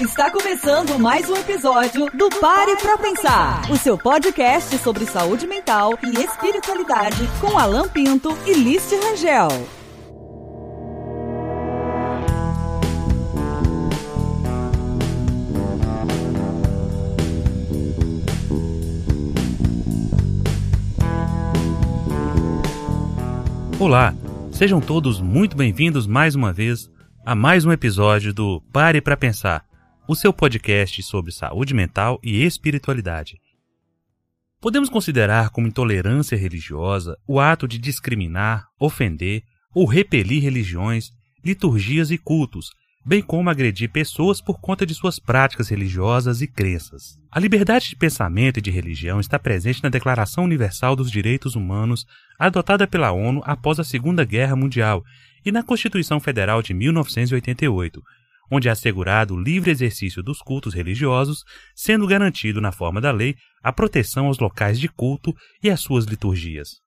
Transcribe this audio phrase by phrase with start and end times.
[0.00, 5.96] Está começando mais um episódio do Pare pra Pensar, o seu podcast sobre saúde mental
[6.02, 9.48] e espiritualidade com Alan Pinto e Liz Rangel.
[23.78, 24.12] Olá,
[24.50, 26.90] sejam todos muito bem-vindos mais uma vez
[27.24, 29.64] a mais um episódio do Pare para Pensar,
[30.06, 33.40] o seu podcast sobre saúde mental e espiritualidade.
[34.60, 39.42] Podemos considerar como intolerância religiosa o ato de discriminar, ofender
[39.74, 41.10] ou repelir religiões,
[41.44, 42.70] liturgias e cultos,
[43.04, 47.18] bem como agredir pessoas por conta de suas práticas religiosas e crenças.
[47.30, 52.06] A liberdade de pensamento e de religião está presente na Declaração Universal dos Direitos Humanos,
[52.38, 55.02] adotada pela ONU após a Segunda Guerra Mundial,
[55.44, 58.02] e na Constituição Federal de 1988,
[58.50, 61.44] onde é assegurado o livre exercício dos cultos religiosos,
[61.74, 66.04] sendo garantido na forma da lei a proteção aos locais de culto e às suas
[66.04, 66.84] liturgias.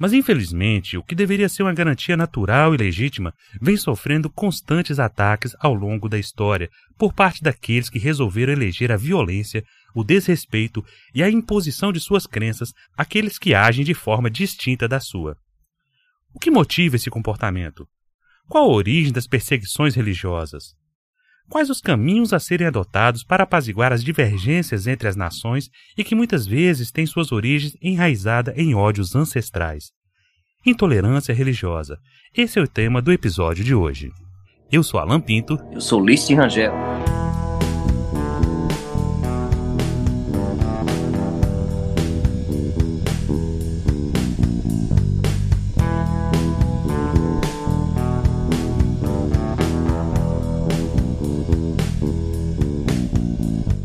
[0.00, 5.54] Mas infelizmente, o que deveria ser uma garantia natural e legítima vem sofrendo constantes ataques
[5.60, 9.62] ao longo da história por parte daqueles que resolveram eleger a violência,
[9.94, 10.82] o desrespeito
[11.14, 15.36] e a imposição de suas crenças àqueles que agem de forma distinta da sua.
[16.32, 17.86] O que motiva esse comportamento?
[18.50, 20.74] Qual a origem das perseguições religiosas?
[21.48, 26.16] Quais os caminhos a serem adotados para apaziguar as divergências entre as nações e que
[26.16, 29.92] muitas vezes têm suas origens enraizada em ódios ancestrais?
[30.66, 31.96] Intolerância religiosa.
[32.36, 34.10] Esse é o tema do episódio de hoje.
[34.70, 35.56] Eu sou Alan Pinto.
[35.72, 36.89] Eu sou Lício Rangel.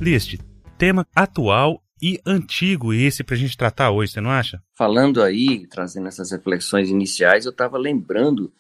[0.06, 0.40] Liste,
[0.78, 4.62] tema atual e antigo esse para a gente tratar hoje, você não acha?
[4.72, 8.54] Falando aí, trazendo essas reflexões iniciais, eu estava lembrando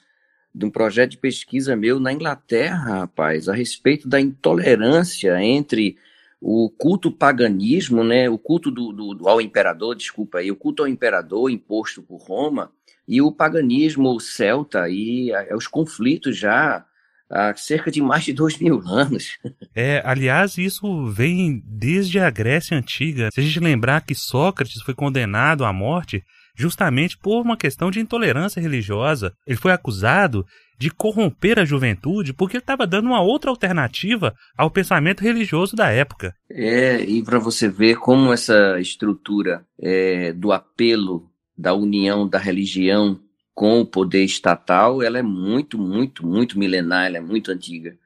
[0.55, 5.99] de um projeto de pesquisa meu na Inglaterra, rapaz, a respeito da intolerância entre
[6.41, 10.81] o culto paganismo, né, o culto do, do, do, ao imperador, desculpa aí, o culto
[10.81, 12.71] ao imperador imposto por Roma
[13.07, 16.83] e o paganismo celta e a, os conflitos já
[17.29, 19.37] há cerca de mais de dois mil anos.
[19.77, 23.29] É, aliás, isso vem desde a Grécia Antiga.
[23.33, 26.23] Se a gente lembrar que Sócrates foi condenado à morte
[26.55, 29.33] justamente por uma questão de intolerância religiosa.
[29.45, 30.45] Ele foi acusado
[30.77, 35.89] de corromper a juventude porque ele estava dando uma outra alternativa ao pensamento religioso da
[35.89, 36.33] época.
[36.49, 43.19] É, e para você ver como essa estrutura é, do apelo da união da religião
[43.55, 47.97] com o poder estatal, ela é muito, muito, muito milenar, ela é muito antiga.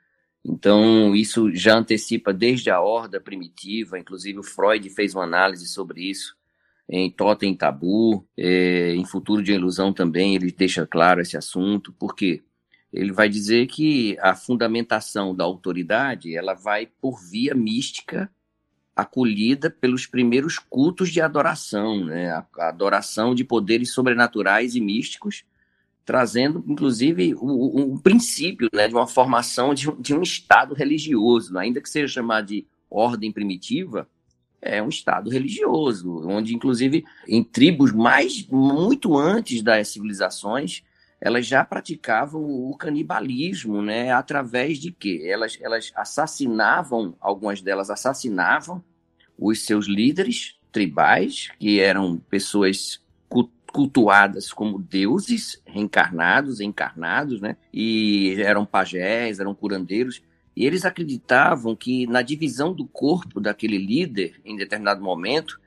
[0.45, 6.03] Então, isso já antecipa desde a horda primitiva, inclusive o Freud fez uma análise sobre
[6.07, 6.37] isso,
[6.87, 12.43] em Totem Tabu, é, em Futuro de Ilusão também, ele deixa claro esse assunto, porque
[12.93, 18.31] ele vai dizer que a fundamentação da autoridade, ela vai por via mística,
[19.01, 22.31] acolhida pelos primeiros cultos de adoração, né?
[22.31, 25.43] a, adoração de poderes sobrenaturais e místicos,
[26.05, 31.79] trazendo, inclusive, um, princípio né, de uma formação de um, de um Estado religioso, ainda
[31.79, 34.09] que seja chamado de ordem primitiva,
[34.61, 40.83] é um Estado religioso, onde, inclusive, em tribos mais muito antes das civilizações,
[41.21, 44.11] elas já praticavam o canibalismo, né?
[44.11, 45.21] Através de quê?
[45.25, 48.83] Elas, elas assassinavam, algumas delas assassinavam
[49.39, 53.01] os seus líderes tribais, que eram pessoas
[53.71, 57.55] cultuadas como deuses reencarnados, encarnados, né?
[57.71, 60.21] E eram pajés, eram curandeiros.
[60.55, 65.59] E eles acreditavam que na divisão do corpo daquele líder, em determinado momento,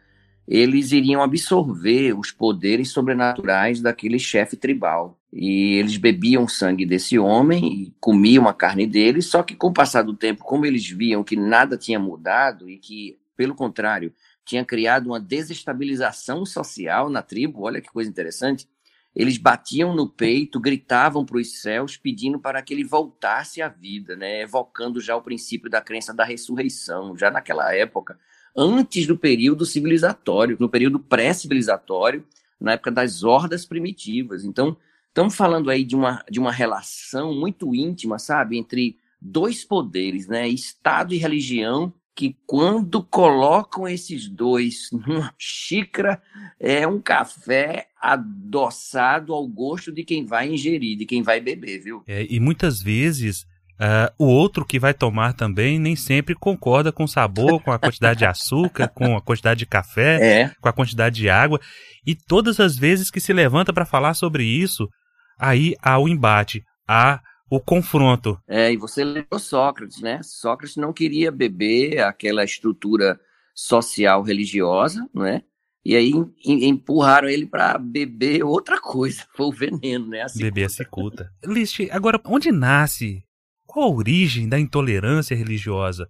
[0.47, 5.19] eles iriam absorver os poderes sobrenaturais daquele chefe tribal.
[5.33, 9.73] E eles bebiam sangue desse homem e comiam a carne dele, só que com o
[9.73, 14.65] passar do tempo, como eles viam que nada tinha mudado e que, pelo contrário, tinha
[14.65, 18.69] criado uma desestabilização social na tribo, olha que coisa interessante,
[19.13, 24.15] eles batiam no peito, gritavam para os céus, pedindo para que ele voltasse à vida,
[24.15, 24.43] né?
[24.43, 28.17] evocando já o princípio da crença da ressurreição, já naquela época,
[28.57, 32.25] antes do período civilizatório, no período pré-civilizatório,
[32.61, 34.45] na época das hordas primitivas.
[34.45, 34.77] Então,
[35.09, 40.49] estamos falando aí de uma, de uma relação muito íntima, sabe, entre dois poderes, né,
[40.49, 46.21] Estado e religião, que quando colocam esses dois numa xícara,
[46.61, 52.03] é um café adoçado ao gosto de quem vai ingerir, de quem vai beber, viu?
[52.07, 53.47] É, e muitas vezes
[53.83, 57.79] Uh, o outro que vai tomar também nem sempre concorda com o sabor, com a
[57.81, 60.53] quantidade de açúcar, com a quantidade de café, é.
[60.61, 61.61] com a quantidade de água.
[62.07, 64.89] E todas as vezes que se levanta para falar sobre isso,
[65.37, 67.21] aí há o embate, há
[67.57, 68.41] o confronto.
[68.49, 70.21] É, e você lembrou Sócrates, né?
[70.23, 73.21] Sócrates não queria beber aquela estrutura
[73.55, 75.43] social religiosa, não é?
[75.85, 76.13] E aí
[76.47, 80.23] empurraram ele para beber outra coisa, foi o veneno, né?
[80.23, 81.31] A beber a cicuta.
[81.45, 83.23] List, agora, onde nasce?
[83.67, 86.09] Qual a origem da intolerância religiosa?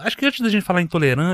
[0.00, 0.84] Acho que antes da gente falar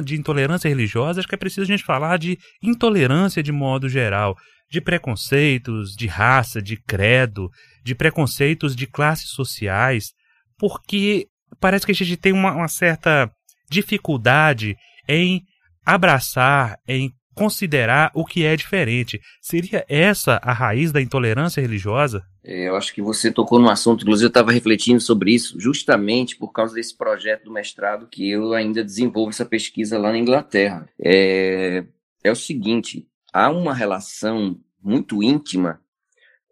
[0.02, 4.36] de intolerância religiosa, acho que é preciso a gente falar de intolerância de modo geral
[4.70, 7.50] de preconceitos de raça, de credo,
[7.82, 10.12] de preconceitos de classes sociais,
[10.58, 11.26] porque
[11.58, 13.30] parece que a gente tem uma, uma certa
[13.70, 14.76] dificuldade
[15.08, 15.42] em
[15.84, 19.20] abraçar, em considerar o que é diferente.
[19.40, 22.24] Seria essa a raiz da intolerância religiosa?
[22.44, 26.36] É, eu acho que você tocou num assunto, inclusive eu estava refletindo sobre isso, justamente
[26.36, 30.88] por causa desse projeto do mestrado que eu ainda desenvolvo essa pesquisa lá na Inglaterra.
[31.00, 31.84] É,
[32.24, 35.80] é o seguinte: há uma relação muito íntima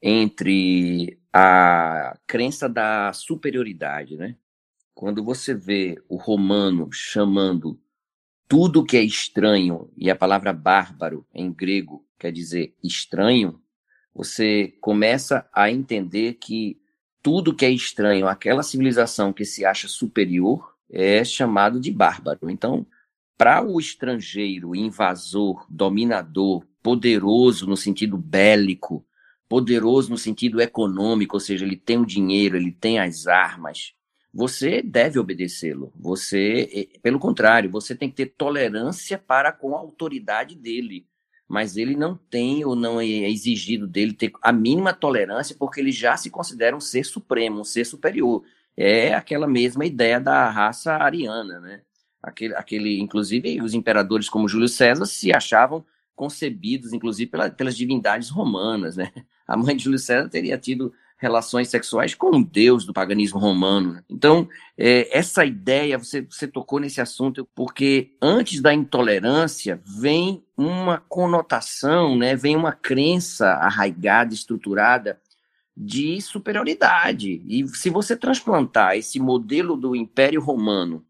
[0.03, 4.37] entre a crença da superioridade, né?
[4.94, 7.79] Quando você vê o romano chamando
[8.48, 13.60] tudo que é estranho, e a palavra bárbaro em grego quer dizer estranho,
[14.14, 16.81] você começa a entender que
[17.22, 22.48] tudo que é estranho, aquela civilização que se acha superior, é chamado de bárbaro.
[22.48, 22.87] Então,
[23.37, 29.04] para o estrangeiro, invasor, dominador, poderoso no sentido bélico,
[29.48, 33.93] poderoso no sentido econômico, ou seja, ele tem o dinheiro, ele tem as armas,
[34.37, 35.91] você deve obedecê-lo.
[35.99, 41.06] Você, pelo contrário, você tem que ter tolerância para com a autoridade dele.
[41.49, 45.91] Mas ele não tem ou não é exigido dele ter a mínima tolerância, porque ele
[45.91, 48.44] já se considera um ser supremo, um ser superior.
[48.77, 51.81] É aquela mesma ideia da raça ariana, né?
[52.23, 55.82] Aquele, aquele, inclusive, os imperadores como Júlio César se achavam
[56.15, 59.11] concebidos, inclusive, pela, pelas divindades romanas, né?
[59.49, 63.95] A mãe de Júlio César teria tido relações sexuais com um deus do paganismo romano.
[63.95, 64.05] Né?
[64.09, 70.99] Então, é, essa ideia, você, você tocou nesse assunto, porque antes da intolerância vem uma
[71.09, 72.37] conotação, né?
[72.37, 75.19] vem uma crença arraigada, estruturada
[75.77, 77.43] de superioridade.
[77.47, 81.05] E se você transplantar esse modelo do Império Romano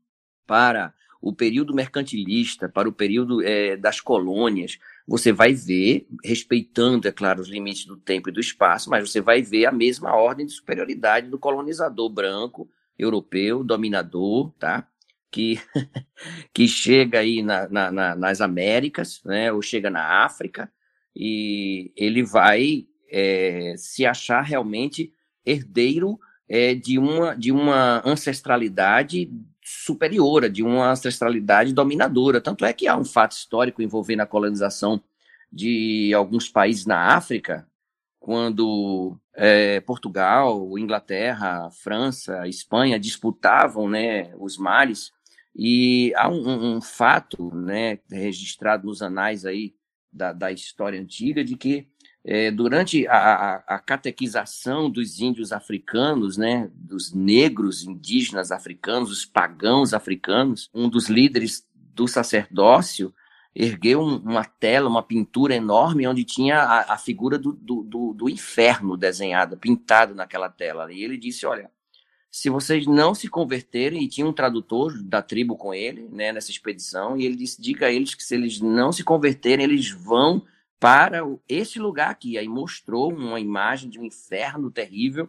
[0.47, 7.12] para o período mercantilista, para o período é, das colônias, você vai ver, respeitando, é
[7.12, 10.47] claro, os limites do tempo e do espaço, mas você vai ver a mesma ordem
[10.47, 12.69] de superioridade do colonizador branco,
[12.99, 14.88] europeu, dominador, tá?
[15.31, 15.61] Que,
[16.53, 19.53] que chega aí na, na, na, nas Américas, né?
[19.53, 20.70] Ou chega na África,
[21.14, 25.12] e ele vai é, se achar realmente
[25.44, 26.19] herdeiro
[26.49, 29.31] é, de, uma, de uma ancestralidade
[29.66, 32.40] superior, de uma ancestralidade dominadora.
[32.40, 35.02] Tanto é que há um fato histórico envolvendo a colonização
[35.52, 37.66] de alguns países na África,
[38.20, 45.10] quando é, Portugal, Inglaterra, França, Espanha disputavam né, os mares,
[45.54, 49.74] e há um, um, fato né, registrado nos anais aí
[50.12, 51.88] da, da história antiga de que
[52.28, 59.94] é, durante a, a, catequização dos índios africanos, né, dos negros indígenas africanos, os pagãos
[59.94, 63.15] africanos, um dos líderes do sacerdócio
[63.55, 68.12] ergueu um, uma tela, uma pintura enorme, onde tinha a, a figura do, do, do,
[68.12, 70.93] do, inferno desenhada, pintada naquela tela.
[70.93, 71.70] E ele disse: Olha,
[72.29, 76.50] se vocês não se converterem, e tinha um tradutor da tribo com ele, né, nessa
[76.50, 80.44] expedição, e ele disse: Diga a eles que se eles não se converterem, eles vão
[80.78, 82.38] para esse lugar aqui.
[82.38, 85.28] Aí mostrou uma imagem de um inferno terrível,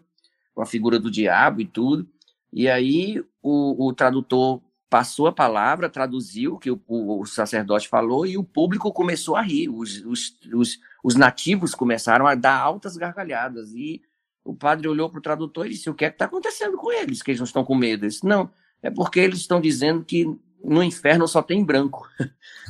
[0.54, 2.08] com a figura do diabo e tudo.
[2.52, 8.26] E aí o, o tradutor passou a palavra, traduziu o que o, o, sacerdote falou
[8.26, 9.70] e o público começou a rir.
[9.70, 13.74] Os, os, os, os nativos começaram a dar altas gargalhadas.
[13.74, 14.02] E
[14.44, 16.92] o padre olhou para o tradutor e disse: O que é que está acontecendo com
[16.92, 17.22] eles?
[17.22, 18.04] Que eles não estão com medo?
[18.06, 18.50] Ele disse: Não,
[18.82, 20.26] é porque eles estão dizendo que
[20.64, 22.08] no inferno só tem branco.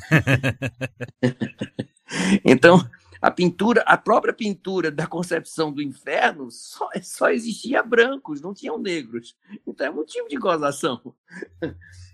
[2.44, 2.88] então,
[3.22, 8.78] a pintura, a própria pintura da concepção do inferno só, só existia brancos, não tinham
[8.78, 9.36] negros.
[9.66, 11.14] Então é motivo de gozação.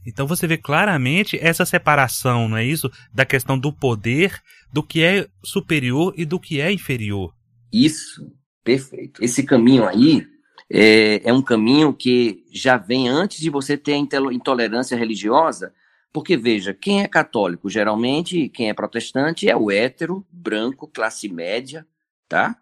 [0.06, 2.92] Então você vê claramente essa separação, não é isso?
[3.14, 7.34] Da questão do poder, do que é superior e do que é inferior.
[7.72, 8.30] Isso,
[8.64, 9.24] perfeito.
[9.24, 10.28] Esse caminho aí
[10.70, 15.74] é, é um caminho que já vem antes de você ter a intolerância religiosa,
[16.14, 21.86] porque veja, quem é católico, geralmente, quem é protestante é o hétero, branco, classe média,
[22.30, 22.56] tá?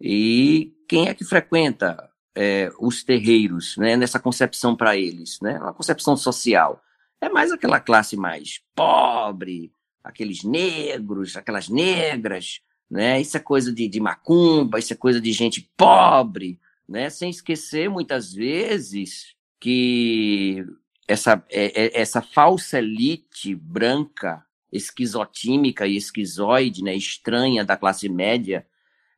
[0.00, 5.74] E quem é que frequenta é, os terreiros, né, nessa concepção para eles, né, uma
[5.74, 6.82] concepção social.
[7.20, 13.20] É mais aquela classe mais pobre, aqueles negros, aquelas negras, né?
[13.20, 17.10] Isso é coisa de, de macumba, isso é coisa de gente pobre, né?
[17.10, 20.64] Sem esquecer muitas vezes que
[21.08, 28.66] essa, é, é, essa falsa elite branca, esquizotímica e esquizoide, né, estranha da classe média,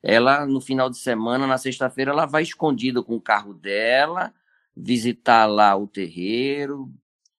[0.02, 4.32] ela no final de semana, na sexta-feira, ela vai escondida com o carro dela,
[4.74, 6.90] visitar lá o terreiro,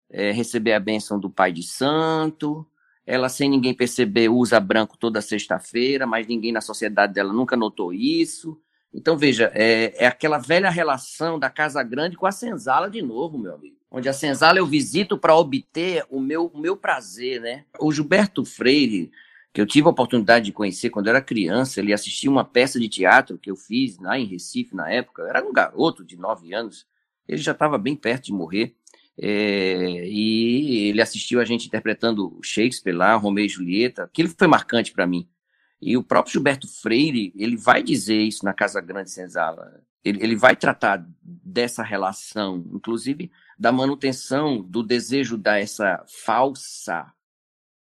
[0.09, 2.67] é, receber a bênção do pai de santo,
[3.05, 7.93] ela, sem ninguém perceber, usa branco toda sexta-feira, mas ninguém na sociedade dela nunca notou
[7.93, 8.61] isso.
[8.93, 13.37] Então, veja, é, é, aquela velha relação da Casa Grande com a senzala de novo,
[13.37, 13.77] meu amigo.
[13.89, 17.65] Onde a senzala eu visito para obter o meu, o meu prazer, né?
[17.79, 19.11] O Gilberto Freire,
[19.53, 22.79] que eu tive a oportunidade de conhecer quando eu era criança, ele assistia uma peça
[22.79, 25.21] de teatro que eu fiz lá em Recife na época.
[25.21, 26.85] Eu era um garoto de nove anos,
[27.27, 28.75] ele já estava bem perto de morrer.
[29.17, 34.03] É, e ele assistiu a gente interpretando Shakespeare lá, Romeu e Julieta.
[34.03, 35.27] Aquilo foi marcante para mim.
[35.81, 39.81] E o próprio Gilberto Freire, ele vai dizer isso na Casa Grande Senzala.
[40.03, 47.11] Ele, ele vai tratar dessa relação, inclusive da manutenção do desejo da essa falsa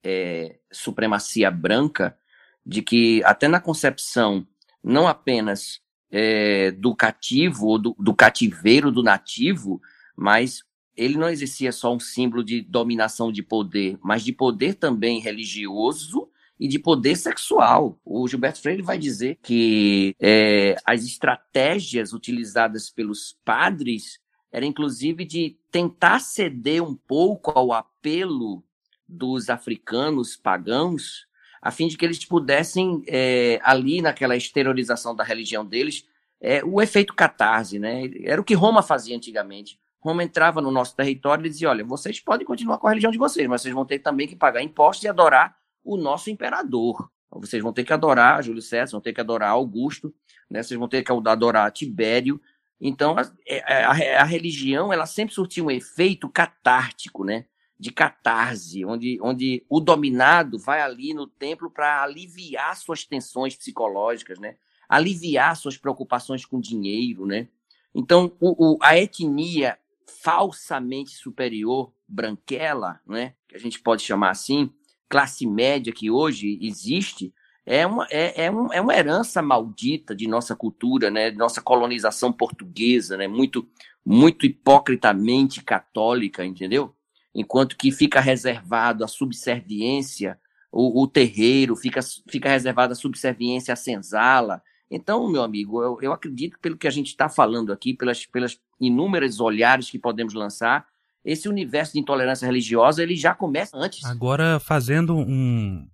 [0.03, 2.17] é, supremacia branca,
[2.65, 4.47] de que até na concepção
[4.83, 5.81] não apenas
[6.11, 9.81] é, do cativo ou do, do cativeiro do nativo,
[10.17, 10.63] mas
[10.97, 16.29] ele não exercia só um símbolo de dominação de poder, mas de poder também religioso
[16.61, 17.99] e de poder sexual.
[18.05, 24.21] O Gilberto Freire vai dizer que é, as estratégias utilizadas pelos padres
[24.53, 28.63] era inclusive de tentar ceder um pouco ao apelo
[29.09, 31.27] dos africanos pagãos,
[31.63, 36.07] a fim de que eles pudessem, é, ali naquela exteriorização da religião deles,
[36.41, 38.11] é, o efeito catarse, né?
[38.25, 39.79] Era o que Roma fazia antigamente.
[40.01, 43.19] Roma entrava no nosso território e dizia: olha, vocês podem continuar com a religião de
[43.19, 47.11] vocês, mas vocês vão ter também que pagar impostos e adorar o nosso imperador.
[47.31, 50.13] Vocês vão ter que adorar Júlio César, vão ter que adorar Augusto,
[50.51, 50.63] né?
[50.63, 52.41] vocês vão ter que adorar Tibério.
[52.81, 57.47] Então, a, é, a, a religião ela sempre surtia um efeito catártico, né?
[57.79, 64.39] de catarse, onde, onde o dominado vai ali no templo para aliviar suas tensões psicológicas,
[64.39, 64.57] né?
[64.89, 67.25] aliviar suas preocupações com dinheiro.
[67.25, 67.49] Né?
[67.95, 69.79] Então, o, o, a etnia
[70.23, 74.73] falsamente superior, branquela, né, que a gente pode chamar assim,
[75.11, 77.35] classe média que hoje existe,
[77.67, 81.61] é uma, é, é, um, é uma herança maldita de nossa cultura, né, de nossa
[81.61, 83.69] colonização portuguesa, né, muito,
[84.07, 86.95] muito hipocritamente católica, entendeu?
[87.35, 90.39] Enquanto que fica reservado a subserviência,
[90.73, 96.13] o, o terreiro, fica, fica reservado a subserviência à senzala, então, meu amigo, eu, eu
[96.13, 100.85] acredito pelo que a gente está falando aqui, pelas, pelas inúmeras olhares que podemos lançar,
[101.25, 104.05] esse universo de intolerância religiosa ele já começa antes.
[104.05, 105.87] Agora, fazendo um,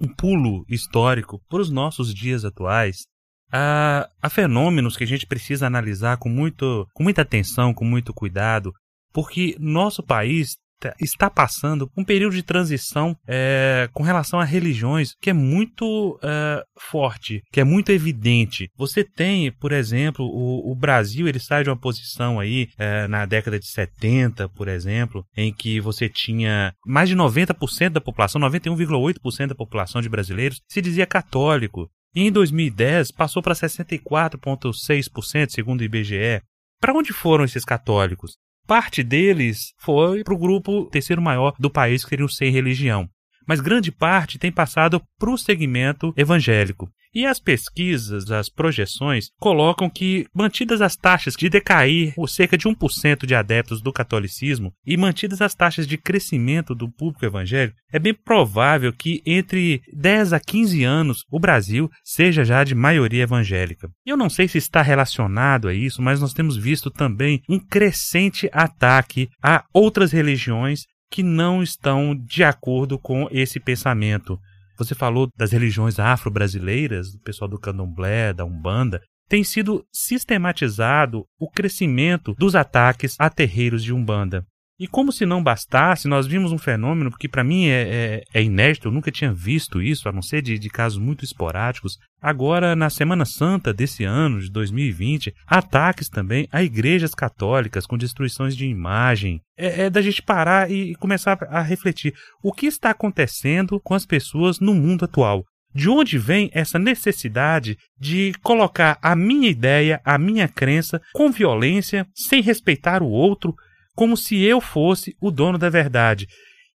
[0.00, 3.06] um pulo histórico para os nossos dias atuais,
[3.52, 8.12] há, há fenômenos que a gente precisa analisar com, muito, com muita atenção, com muito
[8.12, 8.72] cuidado,
[9.12, 10.56] porque nosso país
[11.00, 16.62] está passando um período de transição é, com relação a religiões que é muito é,
[16.78, 18.68] forte, que é muito evidente.
[18.76, 23.24] Você tem, por exemplo, o, o Brasil, ele sai de uma posição aí é, na
[23.26, 29.48] década de 70, por exemplo, em que você tinha mais de 90% da população, 91,8%
[29.48, 31.88] da população de brasileiros se dizia católico.
[32.14, 36.40] E em 2010 passou para 64,6%, segundo o IBGE.
[36.80, 38.36] Para onde foram esses católicos?
[38.66, 43.08] Parte deles foi para o grupo terceiro maior do país, que seria o sem religião.
[43.46, 46.90] Mas grande parte tem passado para o segmento evangélico.
[47.16, 52.68] E as pesquisas, as projeções, colocam que, mantidas as taxas de decair por cerca de
[52.68, 57.98] 1% de adeptos do catolicismo e mantidas as taxas de crescimento do público evangélico, é
[57.98, 63.88] bem provável que entre 10 a 15 anos o Brasil seja já de maioria evangélica.
[64.04, 68.46] Eu não sei se está relacionado a isso, mas nós temos visto também um crescente
[68.52, 74.38] ataque a outras religiões que não estão de acordo com esse pensamento.
[74.78, 79.00] Você falou das religiões afro-brasileiras, do pessoal do candomblé, da umbanda.
[79.28, 84.46] Tem sido sistematizado o crescimento dos ataques a terreiros de umbanda.
[84.78, 88.42] E como se não bastasse, nós vimos um fenômeno que para mim é, é, é,
[88.42, 91.96] inédito, eu nunca tinha visto isso, a não ser de, de casos muito esporádicos.
[92.20, 98.54] Agora, na Semana Santa desse ano, de 2020, ataques também a igrejas católicas com destruições
[98.54, 99.40] de imagem.
[99.56, 104.04] É, é da gente parar e começar a refletir o que está acontecendo com as
[104.04, 105.42] pessoas no mundo atual.
[105.74, 112.06] De onde vem essa necessidade de colocar a minha ideia, a minha crença com violência,
[112.14, 113.54] sem respeitar o outro,
[113.96, 116.28] como se eu fosse o dono da verdade?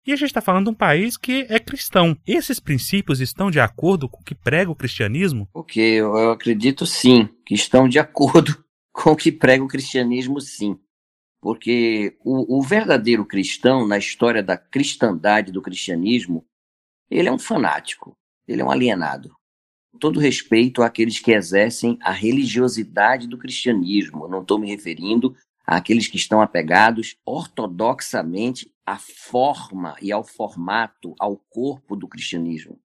[0.08, 2.18] E a gente está falando de um país que é cristão.
[2.26, 5.48] Esses princípios estão de acordo com o que prega o cristianismo?
[5.54, 10.80] Ok, eu acredito sim, que estão de acordo com o que prega o cristianismo, sim.
[11.42, 16.46] Porque o, o verdadeiro cristão, na história da cristandade do cristianismo,
[17.12, 18.14] ele é um fanático,
[18.48, 19.30] ele é um alienado.
[20.00, 24.28] Todo respeito àqueles que exercem a religiosidade do cristianismo.
[24.28, 25.36] Não estou me referindo
[25.70, 32.80] àqueles que estão apegados ortodoxamente à forma e ao formato, ao corpo do cristianismo.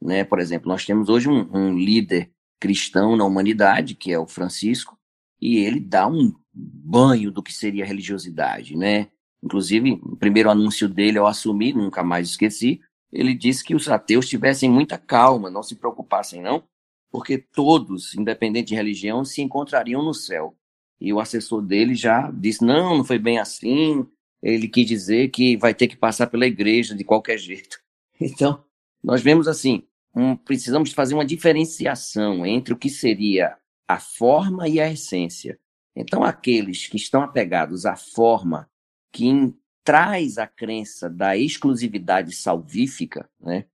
[0.00, 0.24] Né?
[0.24, 4.98] Por exemplo, nós temos hoje um, um líder cristão na humanidade, que é o Francisco,
[5.38, 9.08] e ele dá um banho do que seria religiosidade, né?
[9.42, 12.80] Inclusive, o primeiro anúncio dele ao assumir, nunca mais esqueci,
[13.12, 16.62] ele disse que os ateus tivessem muita calma, não se preocupassem não,
[17.10, 20.54] porque todos, independente de religião, se encontrariam no céu.
[21.00, 24.06] E o assessor dele já disse: não, não foi bem assim.
[24.42, 27.80] Ele quis dizer que vai ter que passar pela igreja de qualquer jeito.
[28.20, 28.62] Então,
[29.02, 33.56] nós vemos assim: um, precisamos fazer uma diferenciação entre o que seria
[33.88, 35.58] a forma e a essência.
[35.96, 38.70] Então, aqueles que estão apegados à forma,
[39.12, 39.52] que
[39.82, 43.64] traz a crença da exclusividade salvífica, né?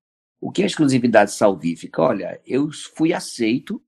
[0.41, 2.03] O que é exclusividade salvífica?
[2.03, 3.83] Olha, eu fui aceito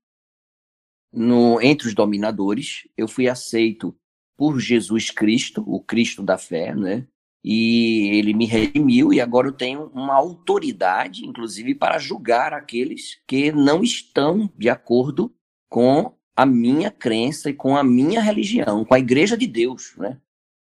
[1.11, 3.95] no, entre os dominadores, eu fui aceito
[4.37, 7.05] por Jesus Cristo, o Cristo da fé, né?
[7.43, 13.51] E ele me redimiu e agora eu tenho uma autoridade, inclusive, para julgar aqueles que
[13.51, 15.33] não estão de acordo
[15.69, 20.17] com a minha crença e com a minha religião, com a igreja de Deus, né?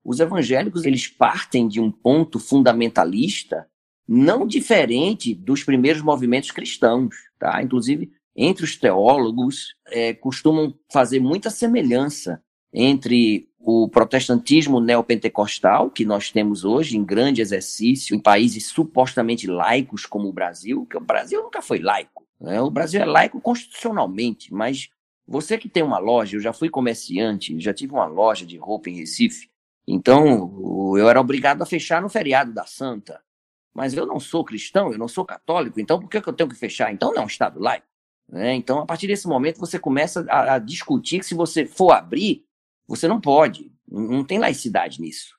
[0.04, 3.68] Os evangélicos, eles partem de um ponto fundamentalista
[4.08, 7.62] não diferente dos primeiros movimentos cristãos, tá?
[7.62, 12.42] Inclusive, entre os teólogos, é, costumam fazer muita semelhança
[12.74, 20.06] entre o protestantismo neopentecostal, que nós temos hoje em grande exercício em países supostamente laicos
[20.06, 22.28] como o Brasil, que o Brasil nunca foi laico.
[22.40, 22.62] Né?
[22.62, 24.90] O Brasil é laico constitucionalmente, mas
[25.26, 28.90] você que tem uma loja, eu já fui comerciante, já tive uma loja de roupa
[28.90, 29.50] em Recife,
[29.88, 33.22] então eu era obrigado a fechar no feriado da Santa.
[33.74, 36.56] Mas eu não sou cristão, eu não sou católico, então por que eu tenho que
[36.56, 36.94] fechar?
[36.94, 37.86] Então não é um Estado laico.
[38.30, 38.56] Né?
[38.56, 42.46] Então, a partir desse momento, você começa a, a, discutir que se você for abrir,
[42.88, 43.72] você não pode.
[43.88, 45.36] Não, tem laicidade nisso.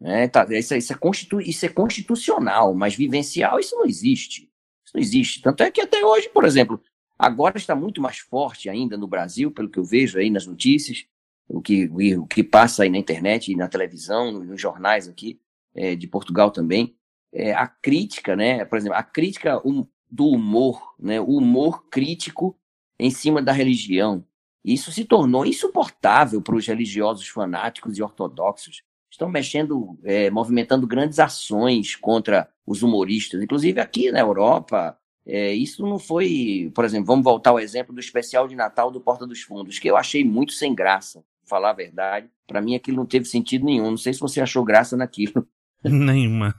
[0.00, 0.28] Né?
[0.28, 4.50] Tá, isso, isso, é constitu, isso é constitucional, mas vivencial, isso não existe.
[4.84, 5.42] Isso não existe.
[5.42, 6.82] Tanto é que até hoje, por exemplo,
[7.20, 11.04] Agora está muito mais forte ainda no Brasil, pelo que eu vejo aí nas notícias,
[11.46, 11.84] o que,
[12.16, 15.38] o que passa aí na internet na televisão, nos jornais aqui
[15.74, 16.96] é, de Portugal também,
[17.30, 18.64] é, a crítica, né?
[18.64, 19.60] Por exemplo, a crítica
[20.10, 21.20] do humor, né?
[21.20, 22.56] O humor crítico
[22.98, 24.24] em cima da religião.
[24.64, 28.82] Isso se tornou insuportável para os religiosos fanáticos e ortodoxos.
[29.10, 33.42] Estão mexendo, é, movimentando grandes ações contra os humoristas.
[33.42, 34.96] Inclusive aqui na Europa,
[35.26, 39.00] é, isso não foi, por exemplo, vamos voltar ao exemplo do especial de Natal do
[39.00, 42.30] Porta dos Fundos, que eu achei muito sem graça, falar a verdade.
[42.46, 43.90] Para mim aquilo não teve sentido nenhum.
[43.90, 45.46] Não sei se você achou graça naquilo.
[45.88, 46.54] Nenhuma.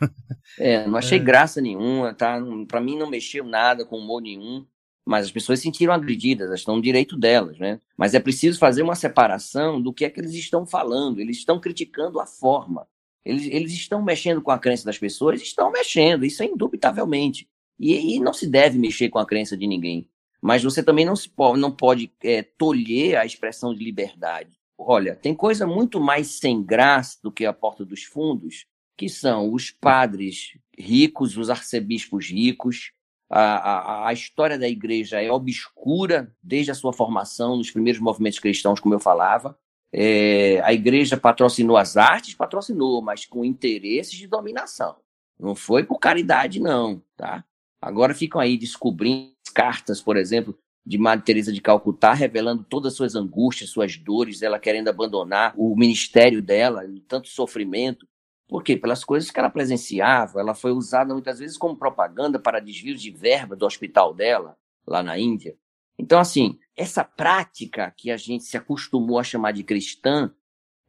[0.58, 1.22] É, não achei é.
[1.22, 2.40] graça nenhuma, tá?
[2.68, 4.66] Para mim não mexeu nada com humor nenhum,
[5.06, 7.80] mas as pessoas se sentiram agredidas, elas estão no direito delas, né?
[7.98, 11.20] Mas é preciso fazer uma separação do que é que eles estão falando.
[11.20, 12.88] Eles estão criticando a forma.
[13.24, 15.42] Eles, eles estão mexendo com a crença das pessoas?
[15.42, 17.48] Estão mexendo, isso é indubitavelmente.
[17.80, 20.08] E, e não se deve mexer com a crença de ninguém.
[20.42, 24.52] Mas você também não, se pode, não pode é, tolher a expressão de liberdade.
[24.78, 28.66] Olha, tem coisa muito mais sem graça do que a porta dos fundos,
[28.98, 32.92] que são os padres ricos, os arcebispos ricos.
[33.30, 38.40] A, a, a história da igreja é obscura desde a sua formação nos primeiros movimentos
[38.40, 39.58] cristãos, como eu falava.
[39.94, 44.98] É, a igreja patrocinou as artes, patrocinou, mas com interesses de dominação.
[45.40, 47.44] Não foi por caridade, não, tá?
[47.82, 52.98] Agora ficam aí descobrindo cartas, por exemplo, de Madre Teresa de Calcutá, revelando todas as
[52.98, 58.08] suas angústias, suas dores, ela querendo abandonar o ministério dela, tanto sofrimento.
[58.52, 58.76] Por quê?
[58.76, 63.10] Pelas coisas que ela presenciava, ela foi usada muitas vezes como propaganda para desvios de
[63.10, 65.56] verba do hospital dela, lá na Índia.
[65.98, 70.30] Então, assim, essa prática que a gente se acostumou a chamar de cristã,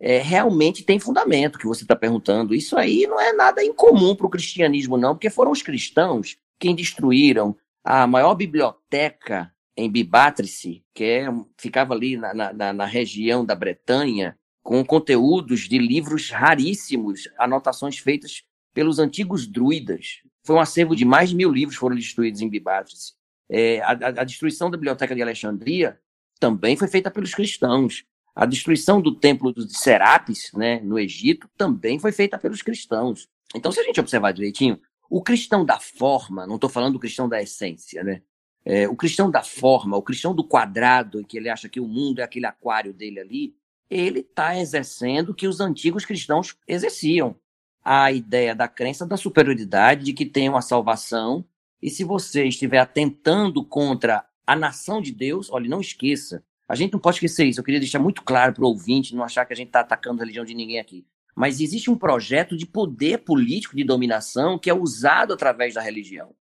[0.00, 2.52] é, realmente tem fundamento que você está perguntando.
[2.52, 6.74] Isso aí não é nada incomum para o cristianismo, não, porque foram os cristãos quem
[6.74, 13.54] destruíram a maior biblioteca em Bibátrice, que é, ficava ali na, na, na região da
[13.54, 20.22] Bretanha, com conteúdos de livros raríssimos, anotações feitas pelos antigos druidas.
[20.44, 23.14] Foi um acervo de mais de mil livros foram destruídos em Bibátrice.
[23.48, 25.98] É, a, a, destruição da biblioteca de Alexandria
[26.40, 28.04] também foi feita pelos cristãos.
[28.34, 33.28] A destruição do templo de Serapis, né, no Egito, também foi feita pelos cristãos.
[33.54, 37.28] Então, se a gente observar direitinho, o cristão da forma, não estou falando do cristão
[37.28, 38.22] da essência, né?
[38.64, 41.86] É, o cristão da forma, o cristão do quadrado, em que ele acha que o
[41.86, 43.54] mundo é aquele aquário dele ali,
[43.92, 47.36] ele está exercendo o que os antigos cristãos exerciam.
[47.84, 51.44] A ideia da crença da superioridade, de que tem uma salvação,
[51.80, 56.92] e se você estiver atentando contra a nação de Deus, olha, não esqueça, a gente
[56.92, 59.52] não pode esquecer isso, eu queria deixar muito claro para o ouvinte, não achar que
[59.52, 61.04] a gente está atacando a religião de ninguém aqui.
[61.34, 66.34] Mas existe um projeto de poder político de dominação que é usado através da religião.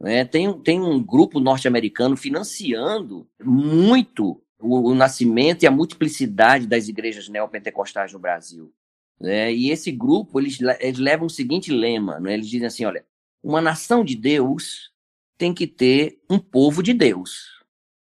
[0.00, 0.24] Né?
[0.24, 7.28] Tem, tem um grupo norte-americano financiando muito o, o, nascimento e a multiplicidade das igrejas
[7.28, 8.72] neopentecostais no Brasil.
[9.20, 9.52] Né?
[9.52, 12.34] E esse grupo, eles, eles levam o seguinte lema, né?
[12.34, 13.04] eles dizem assim, olha,
[13.42, 14.92] uma nação de Deus
[15.38, 17.56] tem que ter um povo de Deus.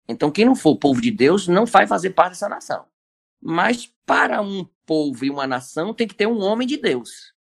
[0.08, 2.86] Então, quem não for povo de Deus não vai fazer parte dessa nação.
[3.42, 7.34] Mas para um povo e uma nação tem que ter um homem de Deus.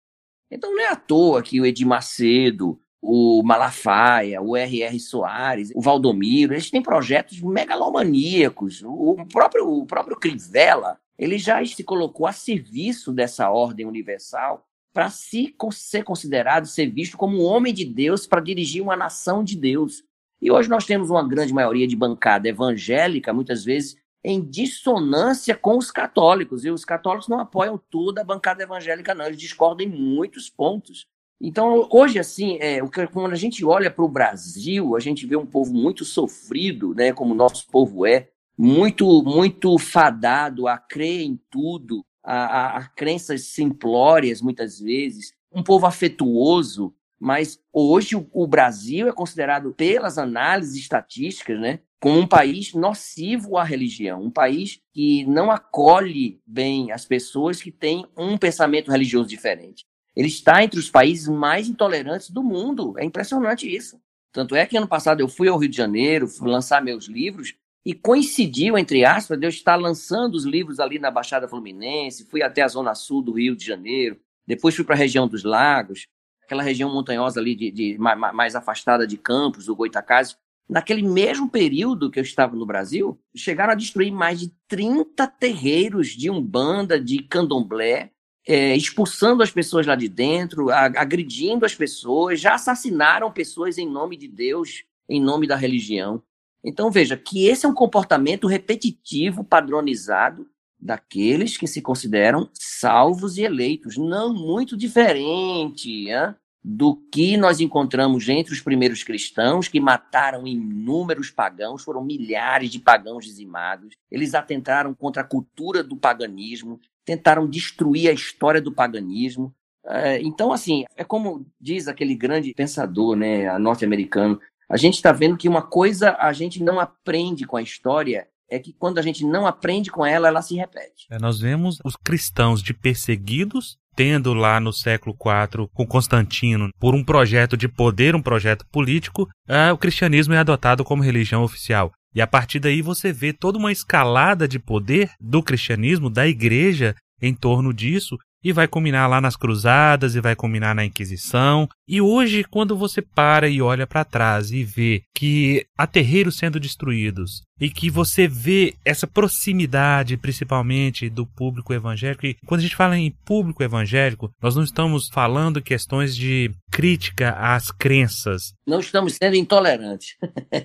[0.51, 4.99] Então não é à toa que o Edir Macedo, o Malafaia, o R.R.
[4.99, 8.83] Soares, o Valdomiro, eles têm projetos megalomaníacos.
[8.83, 15.09] O próprio, o próprio Crivella, ele já se colocou a serviço dessa ordem universal para
[15.09, 19.55] se ser considerado, ser visto como um homem de Deus para dirigir uma nação de
[19.55, 20.03] Deus.
[20.41, 25.77] E hoje nós temos uma grande maioria de bancada evangélica, muitas vezes em dissonância com
[25.77, 26.65] os católicos.
[26.65, 29.27] E os católicos não apoiam toda a bancada evangélica, não.
[29.27, 31.07] Eles discordam em muitos pontos.
[31.39, 32.79] Então, hoje, assim, é,
[33.13, 37.13] quando a gente olha para o Brasil, a gente vê um povo muito sofrido, né,
[37.13, 42.87] como o nosso povo é, muito, muito fadado a crer em tudo, a, a, a
[42.89, 50.17] crenças simplórias, muitas vezes, um povo afetuoso, mas hoje o, o Brasil é considerado, pelas
[50.17, 56.91] análises estatísticas, né, como um país nocivo à religião, um país que não acolhe bem
[56.91, 59.85] as pessoas que têm um pensamento religioso diferente.
[60.17, 62.95] Ele está entre os países mais intolerantes do mundo.
[62.97, 64.01] É impressionante isso.
[64.33, 67.53] Tanto é que ano passado eu fui ao Rio de Janeiro, fui lançar meus livros,
[67.85, 72.41] e coincidiu, entre aspas, de eu estar lançando os livros ali na Baixada Fluminense, fui
[72.41, 76.07] até a zona sul do Rio de Janeiro, depois fui para a região dos lagos,
[76.43, 80.35] aquela região montanhosa ali de, de mais afastada de Campos, do Goitacazes,
[80.67, 86.07] naquele mesmo período que eu estava no Brasil, chegaram a destruir mais de 30 terreiros
[86.07, 88.11] de umbanda, de candomblé,
[88.47, 94.15] é, expulsando as pessoas lá de dentro, agredindo as pessoas, já assassinaram pessoas em nome
[94.15, 96.23] de Deus, em nome da religião.
[96.63, 100.47] Então veja que esse é um comportamento repetitivo, padronizado
[100.79, 106.09] daqueles que se consideram salvos e eleitos, não muito diferente.
[106.09, 106.35] Hein?
[106.69, 112.77] do que nós encontramos entre os primeiros cristãos, que mataram inúmeros pagãos, foram milhares de
[112.77, 113.93] pagãos dizimados.
[114.11, 116.77] Eles atentaram contra a cultura do paganismo,
[117.07, 119.55] tentaram destruir a história do paganismo.
[119.85, 124.37] É, então, assim, é como diz aquele grande pensador né, norte-americano,
[124.69, 128.59] a gente está vendo que uma coisa a gente não aprende com a história é
[128.59, 131.07] que quando a gente não aprende com ela, ela se repete.
[131.09, 136.93] É, nós vemos os cristãos de perseguidos tendo lá no século IV com Constantino por
[136.93, 141.91] um projeto de poder, um projeto político, ah, o cristianismo é adotado como religião oficial.
[142.17, 146.95] E a partir daí você vê toda uma escalada de poder do cristianismo, da igreja,
[147.21, 151.67] em torno disso, e vai culminar lá nas cruzadas e vai culminar na Inquisição.
[151.87, 156.59] E hoje, quando você para e olha para trás e vê que há terreiros sendo
[156.59, 162.75] destruídos e que você vê essa proximidade, principalmente do público evangélico, e quando a gente
[162.75, 168.53] fala em público evangélico, nós não estamos falando questões de crítica às crenças.
[168.67, 170.15] Não estamos sendo intolerantes.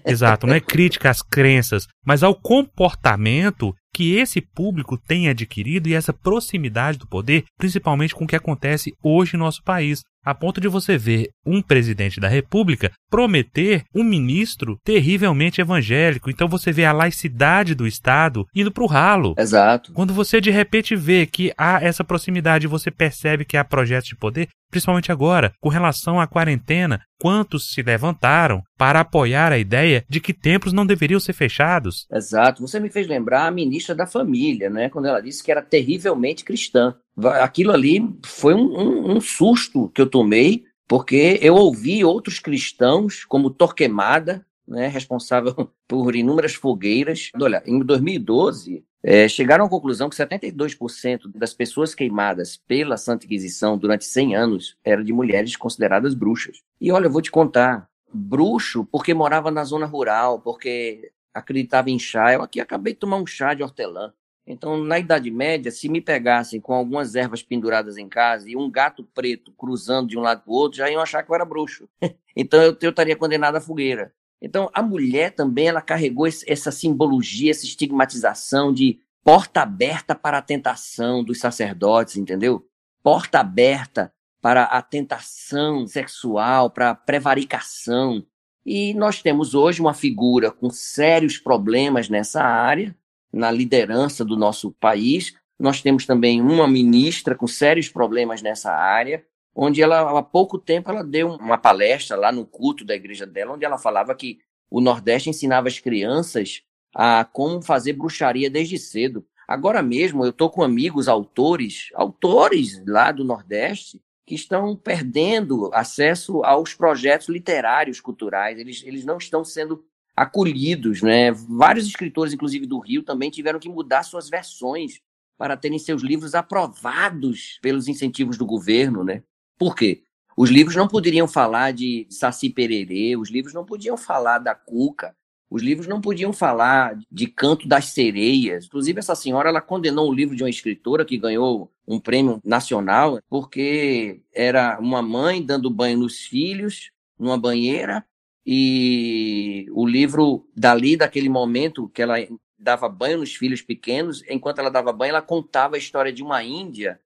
[0.06, 5.94] Exato, não é crítica às crenças, mas ao comportamento que esse público tem adquirido e
[5.94, 10.60] essa proximidade do poder, principalmente com o que acontece hoje no nosso país a ponto
[10.60, 16.30] de você ver um presidente da República prometer um ministro terrivelmente evangélico.
[16.30, 19.34] Então você vê a laicidade do Estado indo para o ralo.
[19.36, 19.92] Exato.
[19.92, 24.16] Quando você de repente vê que há essa proximidade, você percebe que há projetos de
[24.16, 30.20] poder, principalmente agora, com relação à quarentena, quantos se levantaram para apoiar a ideia de
[30.20, 32.06] que templos não deveriam ser fechados.
[32.12, 32.62] Exato.
[32.62, 36.44] Você me fez lembrar a ministra da Família, né, quando ela disse que era terrivelmente
[36.44, 36.94] cristã
[37.40, 43.24] aquilo ali foi um, um, um, susto que eu tomei, porque eu ouvi outros cristãos,
[43.24, 47.30] como Torquemada, né, responsável por inúmeras fogueiras.
[47.40, 53.76] Olha, em 2012, é, chegaram à conclusão que 72% das pessoas queimadas pela Santa Inquisição
[53.76, 56.58] durante 100 anos eram de mulheres consideradas bruxas.
[56.80, 61.98] E olha, eu vou te contar, bruxo porque morava na zona rural, porque acreditava em
[61.98, 62.32] chá.
[62.32, 64.12] Eu aqui acabei de tomar um chá de hortelã.
[64.46, 68.70] Então, na Idade Média, se me pegassem com algumas ervas penduradas em casa e um
[68.70, 71.44] gato preto cruzando de um lado para o outro, já iam achar que eu era
[71.44, 71.88] bruxo.
[72.36, 74.12] então, eu, eu estaria condenado à fogueira.
[74.40, 80.38] Então, a mulher também ela carregou esse, essa simbologia, essa estigmatização de porta aberta para
[80.38, 82.66] a tentação dos sacerdotes, entendeu?
[83.02, 88.26] Porta aberta para a tentação sexual, para a prevaricação.
[88.66, 92.96] E nós temos hoje uma figura com sérios problemas nessa área,
[93.32, 95.34] na liderança do nosso país.
[95.58, 100.90] Nós temos também uma ministra com sérios problemas nessa área, onde ela, há pouco tempo,
[100.90, 104.38] ela deu uma palestra lá no culto da igreja dela, onde ela falava que
[104.70, 106.62] o Nordeste ensinava as crianças
[106.94, 109.24] a como fazer bruxaria desde cedo.
[109.46, 116.42] Agora mesmo, eu estou com amigos autores, autores lá do Nordeste, que estão perdendo acesso
[116.44, 118.58] aos projetos literários culturais.
[118.58, 119.84] Eles, eles não estão sendo
[120.16, 121.32] acolhidos, né?
[121.32, 125.00] Vários escritores, inclusive do Rio, também tiveram que mudar suas versões
[125.38, 129.22] para terem seus livros aprovados pelos incentivos do governo, né?
[129.58, 130.02] Por quê?
[130.36, 135.14] Os livros não poderiam falar de Saci Pererê, os livros não podiam falar da Cuca,
[135.50, 138.64] os livros não podiam falar de Canto das Sereias.
[138.64, 143.20] Inclusive, essa senhora ela condenou o livro de uma escritora que ganhou um prêmio nacional
[143.28, 148.04] porque era uma mãe dando banho nos filhos numa banheira
[148.44, 152.16] e o livro dali daquele momento que ela
[152.58, 156.42] dava banho nos filhos pequenos, enquanto ela dava banho, ela contava a história de uma
[156.42, 157.00] índia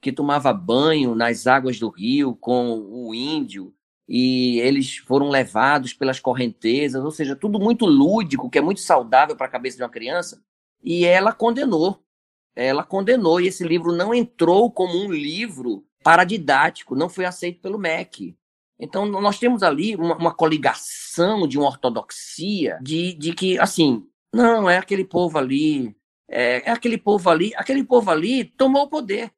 [0.00, 3.74] que tomava banho nas águas do rio com o índio
[4.08, 9.36] e eles foram levados pelas correntezas, ou seja, tudo muito lúdico, que é muito saudável
[9.36, 10.42] para a cabeça de uma criança,
[10.82, 12.02] e ela condenou.
[12.54, 17.78] Ela condenou, e esse livro não entrou como um livro paradidático, não foi aceito pelo
[17.78, 18.36] MEC.
[18.82, 24.68] Então, nós temos ali uma, uma coligação de uma ortodoxia de, de que, assim, não,
[24.68, 25.94] é aquele povo ali,
[26.28, 29.30] é, é aquele povo ali, aquele povo ali tomou o poder.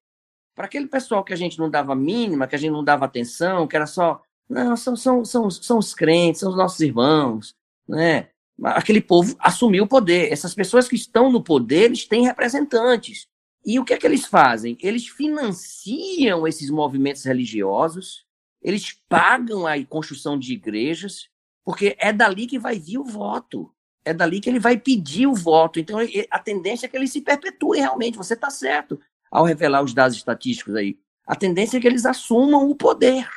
[0.54, 3.66] Para aquele pessoal que a gente não dava mínima, que a gente não dava atenção,
[3.66, 7.54] que era só não, são, são, são, são os crentes, são os nossos irmãos,
[7.87, 8.30] né?
[8.62, 10.33] Aquele povo assumiu o poder.
[10.33, 13.26] Essas pessoas que estão no poder, eles têm representantes.
[13.66, 14.78] E o que é que eles fazem?
[14.80, 18.24] Eles financiam esses movimentos religiosos,
[18.64, 21.29] eles pagam a construção de igrejas,
[21.62, 23.70] porque é dali que vai vir o voto.
[24.05, 25.79] É dali que ele vai pedir o voto.
[25.79, 25.98] Então,
[26.31, 28.16] a tendência é que ele se perpetue realmente.
[28.16, 28.98] Você está certo
[29.31, 30.98] ao revelar os dados estatísticos aí.
[31.27, 33.29] A tendência é que eles assumam o poder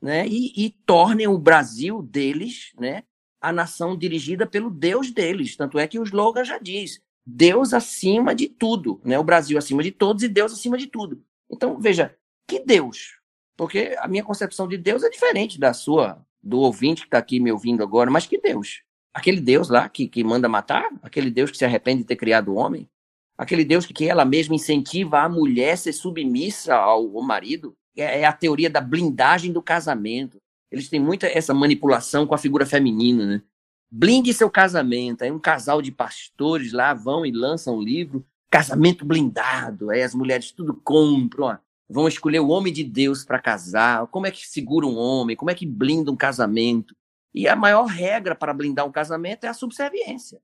[0.00, 3.02] né, e, e tornem o Brasil deles né,
[3.40, 5.56] a nação dirigida pelo Deus deles.
[5.56, 9.18] Tanto é que o slogan já diz: Deus acima de tudo, né?
[9.18, 11.22] o Brasil acima de todos e Deus acima de tudo.
[11.50, 12.16] Então, veja,
[12.48, 13.21] que Deus?
[13.56, 17.38] Porque a minha concepção de Deus é diferente da sua, do ouvinte que está aqui
[17.38, 18.82] me ouvindo agora, mas que Deus?
[19.14, 20.88] Aquele Deus lá que, que manda matar?
[21.02, 22.88] Aquele Deus que se arrepende de ter criado o homem?
[23.36, 27.74] Aquele Deus que, ela mesma incentiva a mulher a ser submissa ao, ao marido?
[27.96, 30.38] É, é a teoria da blindagem do casamento.
[30.70, 33.42] Eles têm muita essa manipulação com a figura feminina, né?
[33.90, 35.22] Blinde seu casamento.
[35.22, 39.90] Aí um casal de pastores lá vão e lançam um livro, casamento blindado.
[39.90, 41.58] Aí as mulheres tudo compram, ó,
[41.92, 44.06] vão escolher o homem de Deus para casar.
[44.06, 45.36] Como é que segura um homem?
[45.36, 46.96] Como é que blinda um casamento?
[47.34, 50.40] E a maior regra para blindar um casamento é a subserviência.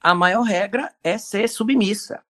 [0.00, 2.22] A maior regra é ser submissa.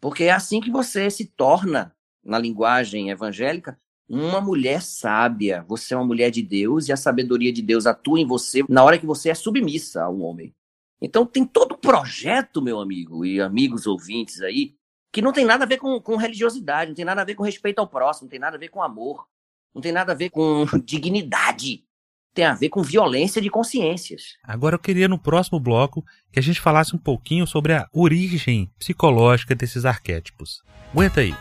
[0.00, 5.64] Porque é assim que você se torna, na linguagem evangélica, uma mulher sábia.
[5.68, 8.84] Você é uma mulher de Deus e a sabedoria de Deus atua em você na
[8.84, 10.54] hora que você é submissa a um homem.
[11.00, 14.74] Então tem todo o projeto, meu amigo e amigos ouvintes aí,
[15.14, 17.44] que não tem nada a ver com, com religiosidade, não tem nada a ver com
[17.44, 19.28] respeito ao próximo, não tem nada a ver com amor,
[19.72, 21.84] não tem nada a ver com dignidade.
[22.34, 24.36] Tem a ver com violência de consciências.
[24.42, 28.68] Agora eu queria no próximo bloco que a gente falasse um pouquinho sobre a origem
[28.76, 30.64] psicológica desses arquétipos.
[30.90, 31.32] Aguenta aí.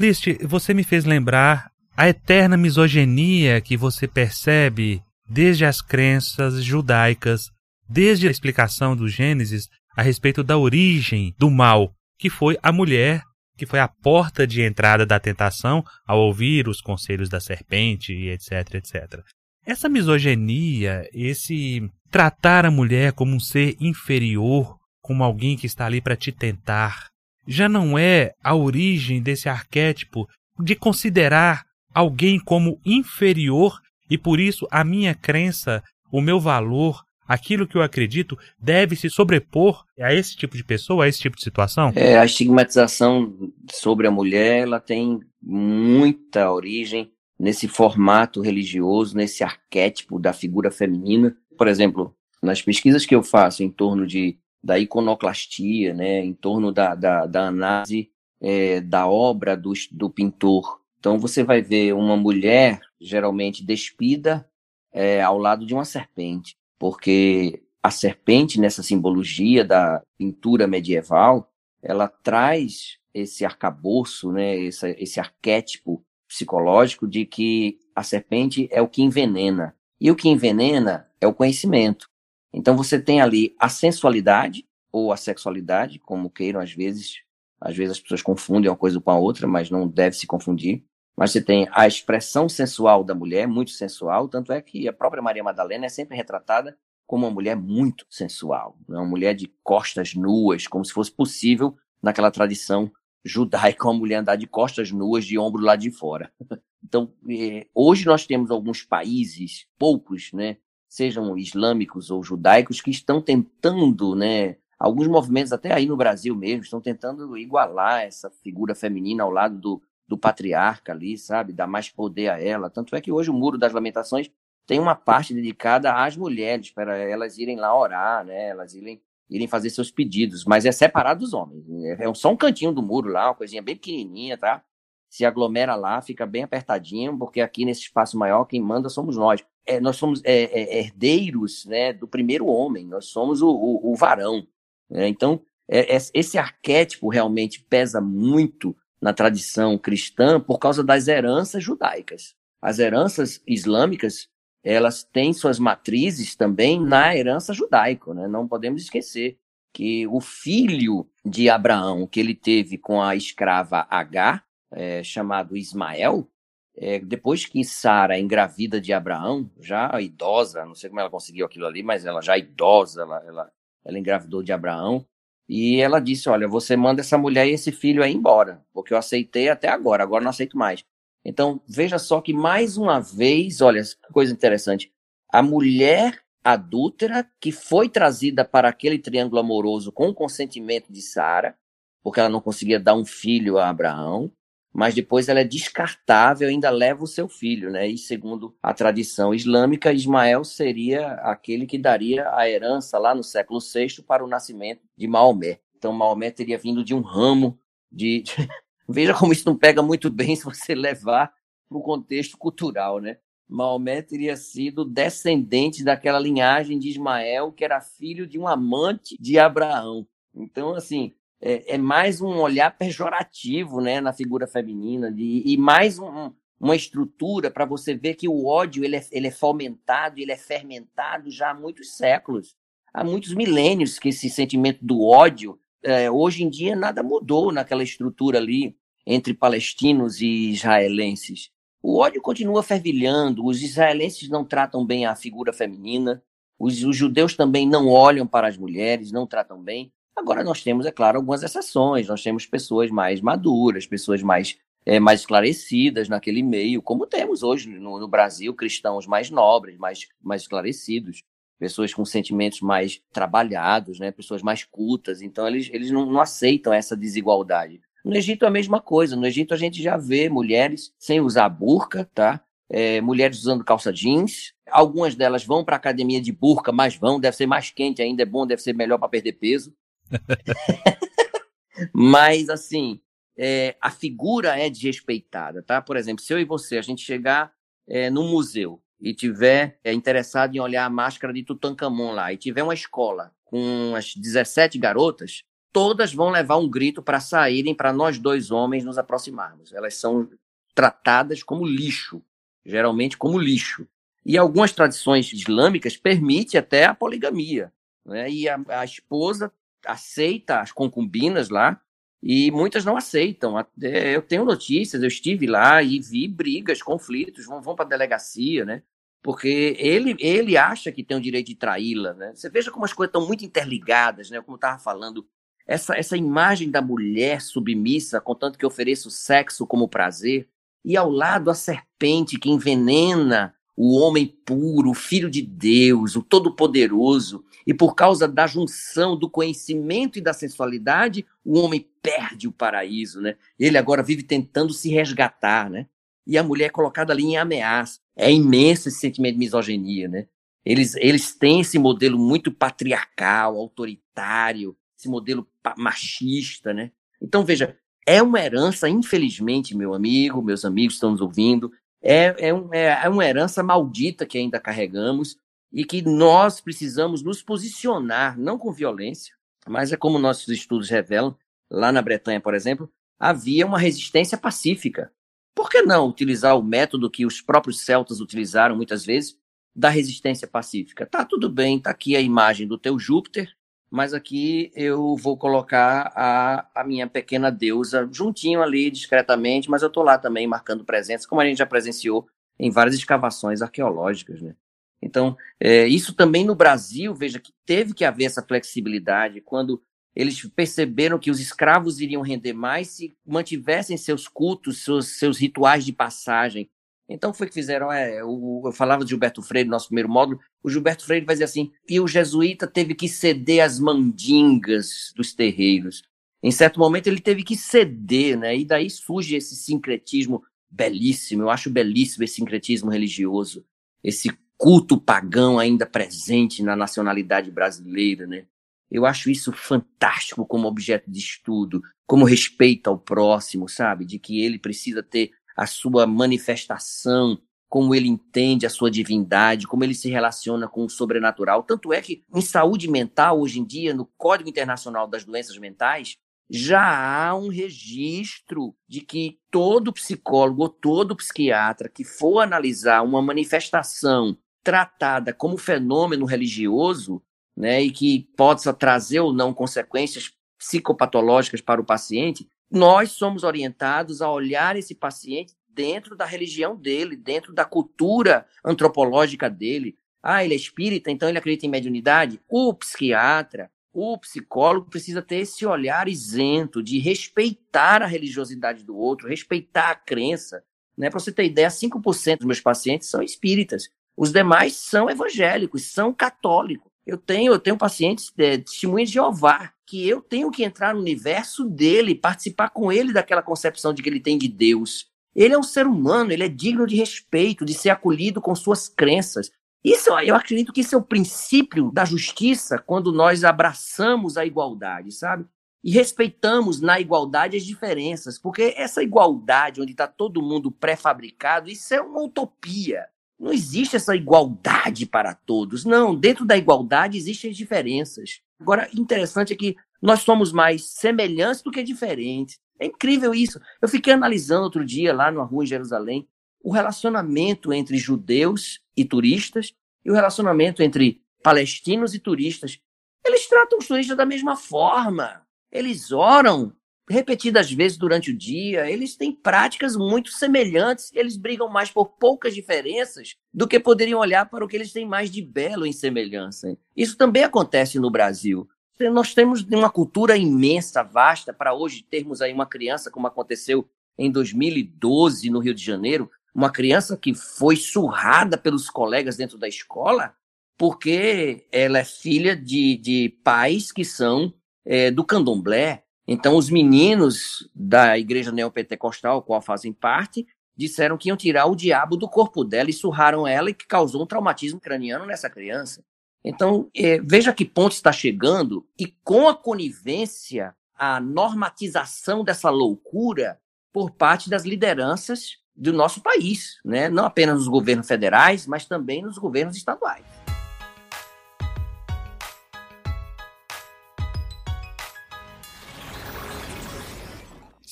[0.00, 7.50] List, você me fez lembrar a eterna misoginia que você percebe desde as crenças judaicas,
[7.88, 13.22] desde a explicação do Gênesis a respeito da origem do mal, que foi a mulher,
[13.56, 18.74] que foi a porta de entrada da tentação ao ouvir os conselhos da serpente, etc,
[18.74, 19.20] etc.
[19.66, 26.00] Essa misoginia, esse tratar a mulher como um ser inferior, como alguém que está ali
[26.00, 27.08] para te tentar,
[27.46, 30.28] já não é a origem desse arquétipo
[30.60, 37.66] de considerar alguém como inferior e por isso a minha crença, o meu valor, aquilo
[37.66, 41.42] que eu acredito deve se sobrepor a esse tipo de pessoa, a esse tipo de
[41.42, 41.92] situação?
[41.94, 43.34] É, a estigmatização
[43.70, 51.36] sobre a mulher, ela tem muita origem nesse formato religioso, nesse arquétipo da figura feminina.
[51.56, 56.72] Por exemplo, nas pesquisas que eu faço em torno de, da iconoclastia, né, em torno
[56.72, 60.80] da, da, da análise é, da obra do, do pintor.
[60.98, 64.48] Então você vai ver uma mulher geralmente despida
[64.92, 71.50] é, ao lado de uma serpente, porque a serpente nessa simbologia da pintura medieval,
[71.82, 78.88] ela traz esse arcabouço, né, esse, esse arquétipo psicológico de que a serpente é o
[78.88, 79.74] que envenena.
[80.00, 82.08] E o que envenena é o conhecimento.
[82.52, 87.22] Então você tem ali a sensualidade ou a sexualidade, como queiram às vezes,
[87.60, 90.84] às vezes as pessoas confundem uma coisa com a outra, mas não deve se confundir.
[91.18, 95.20] Mas você tem a expressão sensual da mulher, muito sensual, tanto é que a própria
[95.20, 98.96] Maria Madalena é sempre retratada como uma mulher muito sensual, né?
[98.98, 102.88] uma mulher de costas nuas, como se fosse possível naquela tradição
[103.24, 106.32] judaica uma mulher andar de costas nuas, de ombro lá de fora.
[106.80, 113.20] Então, eh, hoje nós temos alguns países, poucos, né, sejam islâmicos ou judaicos, que estão
[113.20, 119.24] tentando, né, alguns movimentos até aí no Brasil mesmo, estão tentando igualar essa figura feminina
[119.24, 122.70] ao lado do, do patriarca ali, sabe, dar mais poder a ela.
[122.70, 124.30] Tanto é que hoje o Muro das Lamentações
[124.66, 129.46] tem uma parte dedicada às mulheres, para elas irem lá orar, né, elas irem, irem
[129.46, 131.64] fazer seus pedidos, mas é separado dos homens.
[131.98, 134.62] É só um cantinho do muro lá, uma coisinha bem pequenininha, tá?
[135.08, 139.42] Se aglomera lá, fica bem apertadinho, porque aqui nesse espaço maior quem manda somos nós
[139.68, 143.94] é, nós somos é, é, herdeiros né, do primeiro homem, nós somos o, o, o
[143.94, 144.46] varão.
[144.88, 145.06] Né?
[145.08, 151.62] Então, é, é, esse arquétipo realmente pesa muito na tradição cristã por causa das heranças
[151.62, 152.34] judaicas.
[152.60, 154.28] As heranças islâmicas,
[154.62, 158.26] elas têm suas matrizes também na herança judaica, né?
[158.26, 159.38] não podemos esquecer
[159.72, 166.28] que o filho de Abraão que ele teve com a escrava Agar, é, chamado Ismael,
[166.76, 171.66] é, depois que Sara engravida de Abraão, já idosa, não sei como ela conseguiu aquilo
[171.66, 173.52] ali, mas ela já idosa, ela, ela,
[173.84, 175.04] ela engravidou de Abraão,
[175.48, 178.98] e ela disse: Olha, você manda essa mulher e esse filho aí embora, porque eu
[178.98, 180.84] aceitei até agora, agora não aceito mais.
[181.24, 184.92] Então, veja só que mais uma vez, olha, que coisa interessante,
[185.30, 191.56] a mulher adúltera que foi trazida para aquele triângulo amoroso com o consentimento de Sara,
[192.02, 194.30] porque ela não conseguia dar um filho a Abraão,
[194.78, 197.88] mas depois ela é descartável, ainda leva o seu filho, né?
[197.88, 203.58] E segundo a tradição islâmica, Ismael seria aquele que daria a herança lá no século
[203.58, 205.58] VI para o nascimento de Maomé.
[205.76, 207.58] Então Maomé teria vindo de um ramo
[207.90, 208.22] de.
[208.88, 211.34] Veja como isso não pega muito bem se você levar
[211.68, 213.18] para o contexto cultural, né?
[213.48, 219.40] Maomé teria sido descendente daquela linhagem de Ismael, que era filho de um amante de
[219.40, 220.06] Abraão.
[220.32, 225.98] Então, assim, é, é, mais um olhar pejorativo né, na figura feminina de, e mais
[225.98, 230.32] um, uma estrutura para você ver que o ódio ele é, ele é fomentado, ele
[230.32, 232.56] é fermentado já há muitos séculos,
[232.92, 237.84] há muitos milênios que esse sentimento do ódio, é, hoje em dia nada mudou naquela
[237.84, 241.50] estrutura ali entre palestinos e israelenses.
[241.80, 246.22] O ódio continua fervilhando, os israelenses não tratam bem a figura feminina,
[246.58, 249.92] os, os judeus também não olham para as mulheres, não tratam bem.
[250.18, 252.08] Agora, nós temos, é claro, algumas exceções.
[252.08, 257.68] Nós temos pessoas mais maduras, pessoas mais, é, mais esclarecidas naquele meio, como temos hoje
[257.68, 261.22] no, no Brasil, cristãos mais nobres, mais, mais esclarecidos
[261.58, 264.12] pessoas com sentimentos mais trabalhados, né?
[264.12, 265.20] pessoas mais cultas.
[265.20, 267.80] Então, eles, eles não, não, aceitam essa desigualdade.
[268.04, 269.16] No Egito é a mesma coisa.
[269.16, 272.40] No Egito, a gente já vê mulheres sem usar burca, tá?
[272.70, 274.52] É, mulheres usando calça jeans.
[274.70, 277.18] Algumas delas vão para a academia de burca, mas vão.
[277.18, 279.74] Deve ser mais quente ainda, é bom, deve ser melhor para perder peso.
[281.92, 283.00] Mas, assim,
[283.36, 285.80] é, a figura é desrespeitada, tá?
[285.80, 287.52] Por exemplo, se eu e você, a gente chegar
[287.86, 292.36] é, num museu e tiver é, interessado em olhar a máscara de Tutankhamon lá, e
[292.36, 297.92] tiver uma escola com as 17 garotas, todas vão levar um grito para saírem para
[297.92, 299.72] nós dois homens nos aproximarmos.
[299.72, 300.28] Elas são
[300.74, 302.22] tratadas como lixo,
[302.64, 303.86] geralmente como lixo.
[304.26, 307.72] E algumas tradições islâmicas permitem até a poligamia.
[308.04, 308.30] Né?
[308.30, 309.52] E a, a esposa
[309.86, 311.80] aceita as concubinas lá
[312.22, 313.54] e muitas não aceitam.
[313.80, 318.64] Eu tenho notícias, eu estive lá e vi brigas, conflitos, vão, vão para a delegacia,
[318.64, 318.82] né?
[319.22, 322.32] Porque ele, ele acha que tem o direito de traí-la, né?
[322.34, 324.40] Você veja como as coisas estão muito interligadas, né?
[324.40, 325.26] Como eu estava falando,
[325.66, 330.48] essa, essa imagem da mulher submissa, contanto que ofereça o sexo como prazer,
[330.84, 336.22] e ao lado a serpente que envenena o homem puro, o filho de Deus, o
[336.22, 342.52] todo-poderoso, e por causa da junção do conhecimento e da sensualidade, o homem perde o
[342.52, 343.36] paraíso, né?
[343.56, 345.86] Ele agora vive tentando se resgatar, né?
[346.26, 348.00] E a mulher é colocada ali em ameaça.
[348.16, 350.26] É imenso esse sentimento de misoginia, né?
[350.64, 356.90] Eles, eles têm esse modelo muito patriarcal, autoritário, esse modelo machista, né?
[357.22, 361.70] Então, veja, é uma herança, infelizmente, meu amigo, meus amigos estão nos ouvindo,
[362.02, 365.36] é, é, um, é, é uma herança maldita que ainda carregamos
[365.72, 369.34] e que nós precisamos nos posicionar, não com violência,
[369.66, 371.36] mas é como nossos estudos revelam,
[371.70, 375.12] lá na Bretanha, por exemplo, havia uma resistência pacífica.
[375.54, 379.36] Por que não utilizar o método que os próprios celtas utilizaram muitas vezes,
[379.74, 381.04] da resistência pacífica?
[381.04, 383.54] Tá tudo bem, tá aqui a imagem do teu Júpiter,
[383.90, 389.88] mas aqui eu vou colocar a, a minha pequena deusa juntinho ali, discretamente, mas eu
[389.88, 392.26] estou lá também marcando presença, como a gente já presenciou
[392.58, 394.54] em várias escavações arqueológicas, né?
[395.00, 399.80] Então, é, isso também no Brasil, veja que teve que haver essa flexibilidade quando
[400.14, 405.84] eles perceberam que os escravos iriam render mais se mantivessem seus cultos, seus, seus rituais
[405.84, 406.68] de passagem,
[407.08, 410.68] então foi que fizeram, é, eu falava de Gilberto Freire no nosso primeiro módulo, o
[410.68, 416.02] Gilberto Freire vai dizer assim, e o jesuíta teve que ceder às mandingas dos terreiros.
[416.42, 418.56] Em certo momento ele teve que ceder, né?
[418.56, 423.64] E daí surge esse sincretismo belíssimo, eu acho belíssimo esse sincretismo religioso,
[424.04, 428.44] esse culto pagão ainda presente na nacionalidade brasileira, né?
[428.90, 434.04] Eu acho isso fantástico como objeto de estudo, como respeito ao próximo, sabe?
[434.04, 437.36] De que ele precisa ter a sua manifestação,
[437.68, 441.64] como ele entende a sua divindade, como ele se relaciona com o sobrenatural.
[441.64, 446.16] Tanto é que em saúde mental, hoje em dia, no Código Internacional das Doenças Mentais,
[446.48, 453.20] já há um registro de que todo psicólogo ou todo psiquiatra que for analisar uma
[453.20, 457.20] manifestação tratada como fenômeno religioso,
[457.56, 464.20] né, e que possa trazer ou não consequências psicopatológicas para o paciente, nós somos orientados
[464.20, 469.96] a olhar esse paciente dentro da religião dele, dentro da cultura antropológica dele.
[470.22, 472.40] Ah, ele é espírita, então ele acredita em mediunidade?
[472.48, 479.28] O psiquiatra, o psicólogo precisa ter esse olhar isento de respeitar a religiosidade do outro,
[479.28, 480.62] respeitar a crença.
[480.96, 481.08] Né?
[481.08, 483.88] Para você ter ideia, 5% dos meus pacientes são espíritas.
[484.16, 486.90] Os demais são evangélicos, são católicos.
[487.06, 491.00] Eu tenho, eu tenho pacientes de testemunhas de Jeová, que eu tenho que entrar no
[491.00, 495.06] universo dele, participar com ele daquela concepção de que ele tem de Deus.
[495.34, 498.86] Ele é um ser humano, ele é digno de respeito, de ser acolhido com suas
[498.86, 499.50] crenças.
[499.82, 505.10] Isso, eu acredito que isso é o princípio da justiça quando nós abraçamos a igualdade,
[505.10, 505.46] sabe?
[505.82, 511.94] E respeitamos na igualdade as diferenças, porque essa igualdade onde está todo mundo pré-fabricado, isso
[511.94, 513.06] é uma utopia.
[513.40, 515.86] Não existe essa igualdade para todos.
[515.86, 518.42] Não, dentro da igualdade existem as diferenças.
[518.60, 522.58] Agora, interessante é que nós somos mais semelhantes do que diferentes.
[522.78, 523.60] É incrível isso.
[523.80, 526.28] Eu fiquei analisando outro dia lá na rua em Jerusalém
[526.62, 532.80] o relacionamento entre judeus e turistas e o relacionamento entre palestinos e turistas.
[533.24, 535.42] Eles tratam os turistas da mesma forma.
[535.70, 536.72] Eles oram
[537.08, 542.54] repetidas vezes durante o dia, eles têm práticas muito semelhantes, eles brigam mais por poucas
[542.54, 546.76] diferenças do que poderiam olhar para o que eles têm mais de belo em semelhança.
[546.96, 548.68] Isso também acontece no Brasil.
[549.12, 553.88] Nós temos uma cultura imensa, vasta, para hoje termos aí uma criança, como aconteceu
[554.18, 559.68] em 2012 no Rio de Janeiro, uma criança que foi surrada pelos colegas dentro da
[559.68, 560.34] escola
[560.78, 564.54] porque ela é filha de, de pais que são
[564.86, 571.36] é, do candomblé, então, os meninos da igreja neopentecostal, qual fazem parte, disseram que iam
[571.38, 575.24] tirar o diabo do corpo dela e surraram ela e que causou um traumatismo craniano
[575.24, 576.04] nessa criança.
[576.44, 583.58] Então, é, veja que ponto está chegando e com a conivência, a normatização dessa loucura
[583.90, 587.08] por parte das lideranças do nosso país, né?
[587.08, 590.24] não apenas nos governos federais, mas também nos governos estaduais.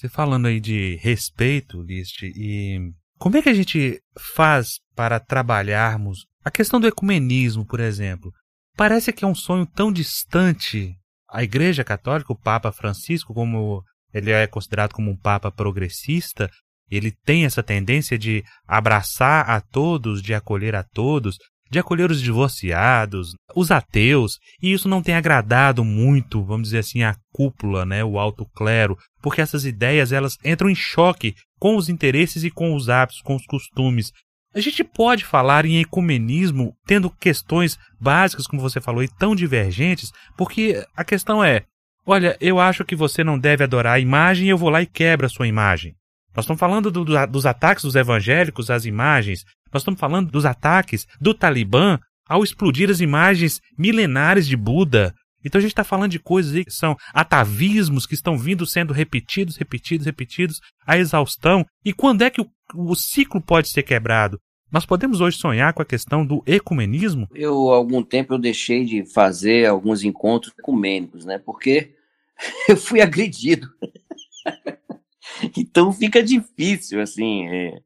[0.06, 6.26] Você falando aí de respeito, List, e como é que a gente faz para trabalharmos
[6.44, 8.30] a questão do ecumenismo, por exemplo?
[8.76, 10.94] Parece que é um sonho tão distante.
[11.28, 13.82] A Igreja Católica, o Papa Francisco, como
[14.14, 16.48] ele é considerado como um papa progressista,
[16.88, 21.36] ele tem essa tendência de abraçar a todos, de acolher a todos,
[21.70, 27.02] de acolher os divorciados, os ateus, e isso não tem agradado muito, vamos dizer assim,
[27.02, 31.88] a cúpula, né, o alto clero, porque essas ideias elas entram em choque com os
[31.88, 34.12] interesses e com os hábitos, com os costumes.
[34.54, 40.10] A gente pode falar em ecumenismo tendo questões básicas, como você falou, e tão divergentes,
[40.36, 41.64] porque a questão é:
[42.06, 44.86] olha, eu acho que você não deve adorar a imagem e eu vou lá e
[44.86, 45.94] quebro a sua imagem.
[46.34, 49.44] Nós estamos falando do, do, dos ataques dos evangélicos às imagens,
[49.76, 55.14] nós estamos falando dos ataques do Talibã ao explodir as imagens milenares de Buda.
[55.44, 59.56] Então a gente está falando de coisas que são atavismos que estão vindo sendo repetidos,
[59.56, 61.64] repetidos, repetidos, a exaustão.
[61.84, 64.40] E quando é que o, o ciclo pode ser quebrado?
[64.72, 67.28] Nós podemos hoje sonhar com a questão do ecumenismo?
[67.34, 71.38] Eu, há algum tempo, eu deixei de fazer alguns encontros ecumênicos, né?
[71.38, 71.94] Porque
[72.66, 73.68] eu fui agredido.
[75.56, 77.78] então fica difícil, assim, é,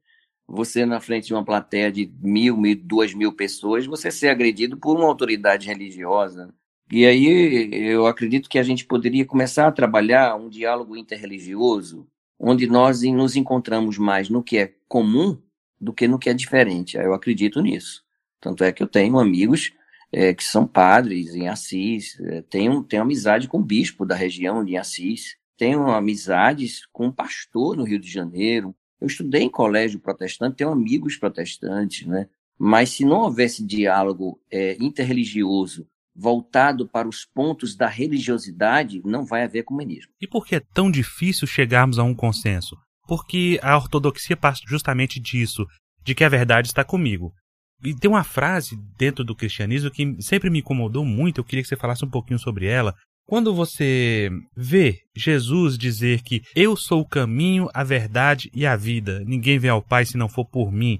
[0.51, 4.77] você na frente de uma plateia de mil, mil, duas mil pessoas, você ser agredido
[4.77, 6.53] por uma autoridade religiosa.
[6.91, 12.05] E aí eu acredito que a gente poderia começar a trabalhar um diálogo interreligioso,
[12.37, 15.41] onde nós nos encontramos mais no que é comum
[15.79, 16.97] do que no que é diferente.
[16.97, 18.03] Eu acredito nisso.
[18.41, 19.71] Tanto é que eu tenho amigos
[20.11, 24.65] é, que são padres em Assis, é, tenho, tenho amizade com o bispo da região
[24.65, 28.75] de Assis, tenho amizades com um pastor no Rio de Janeiro.
[29.01, 32.29] Eu estudei em colégio protestante, tenho amigos protestantes, né?
[32.57, 39.43] Mas se não houvesse diálogo é, interreligioso voltado para os pontos da religiosidade, não vai
[39.43, 40.11] haver comunismo.
[40.21, 42.75] E por que é tão difícil chegarmos a um consenso?
[43.11, 45.67] porque a ortodoxia parte justamente disso,
[46.01, 47.33] de que a verdade está comigo.
[47.83, 51.67] E tem uma frase dentro do cristianismo que sempre me incomodou muito, eu queria que
[51.67, 52.95] você falasse um pouquinho sobre ela.
[53.31, 59.23] Quando você vê Jesus dizer que eu sou o caminho, a verdade e a vida,
[59.25, 60.99] ninguém vem ao Pai se não for por mim,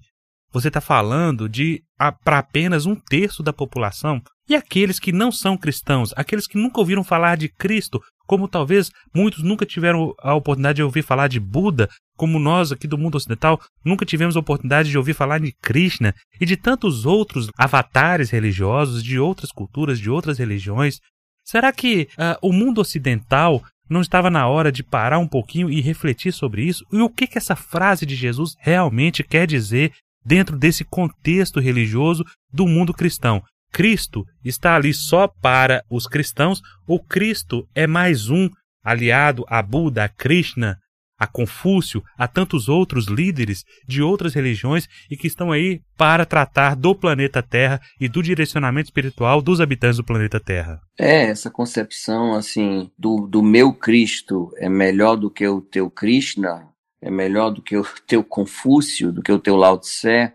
[0.50, 1.84] você está falando de
[2.24, 4.22] para apenas um terço da população.
[4.48, 8.90] E aqueles que não são cristãos, aqueles que nunca ouviram falar de Cristo, como talvez
[9.14, 13.16] muitos nunca tiveram a oportunidade de ouvir falar de Buda, como nós aqui do mundo
[13.16, 18.30] ocidental nunca tivemos a oportunidade de ouvir falar de Krishna e de tantos outros avatares
[18.30, 20.96] religiosos de outras culturas, de outras religiões.
[21.44, 25.82] Será que uh, o mundo ocidental não estava na hora de parar um pouquinho e
[25.82, 26.86] refletir sobre isso?
[26.92, 29.92] E o que, que essa frase de Jesus realmente quer dizer
[30.24, 33.44] dentro desse contexto religioso do mundo cristão.
[33.72, 38.50] Cristo está ali só para os cristãos ou Cristo é mais um
[38.84, 40.78] aliado a Buda, a Krishna,
[41.22, 46.76] a Confúcio, a tantos outros líderes de outras religiões e que estão aí para tratar
[46.76, 50.82] do planeta Terra e do direcionamento espiritual dos habitantes do planeta Terra.
[51.00, 56.68] É, essa concepção assim do, do meu Cristo é melhor do que o teu Krishna,
[57.00, 60.34] é melhor do que o teu Confúcio, do que o teu Lao Tse.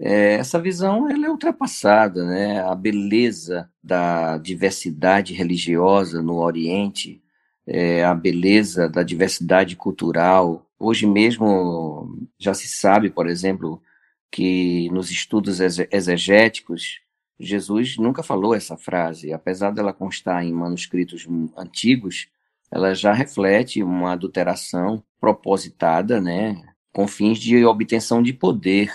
[0.00, 2.60] É, essa visão ela é ultrapassada, né?
[2.60, 7.22] A beleza da diversidade religiosa no Oriente,
[7.66, 10.66] é, a beleza da diversidade cultural.
[10.78, 13.82] Hoje mesmo já se sabe, por exemplo,
[14.30, 17.04] que nos estudos exegéticos
[17.38, 22.28] Jesus nunca falou essa frase, apesar dela constar em manuscritos antigos,
[22.70, 26.62] ela já reflete uma adulteração propositada, né,
[26.92, 28.92] com fins de obtenção de poder,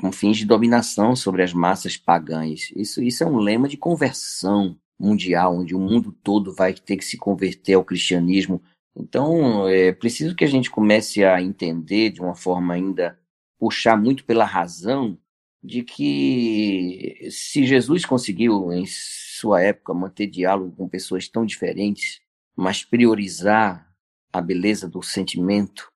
[0.00, 2.70] com fins de dominação sobre as massas pagãs.
[2.76, 7.04] Isso, isso é um lema de conversão mundial, onde o mundo todo vai ter que
[7.04, 8.62] se converter ao cristianismo.
[8.96, 13.18] Então, é preciso que a gente comece a entender de uma forma ainda
[13.58, 15.18] puxar muito pela razão
[15.62, 22.20] de que se Jesus conseguiu em sua época manter diálogo com pessoas tão diferentes,
[22.56, 23.88] mas priorizar
[24.32, 25.90] a beleza do sentimento,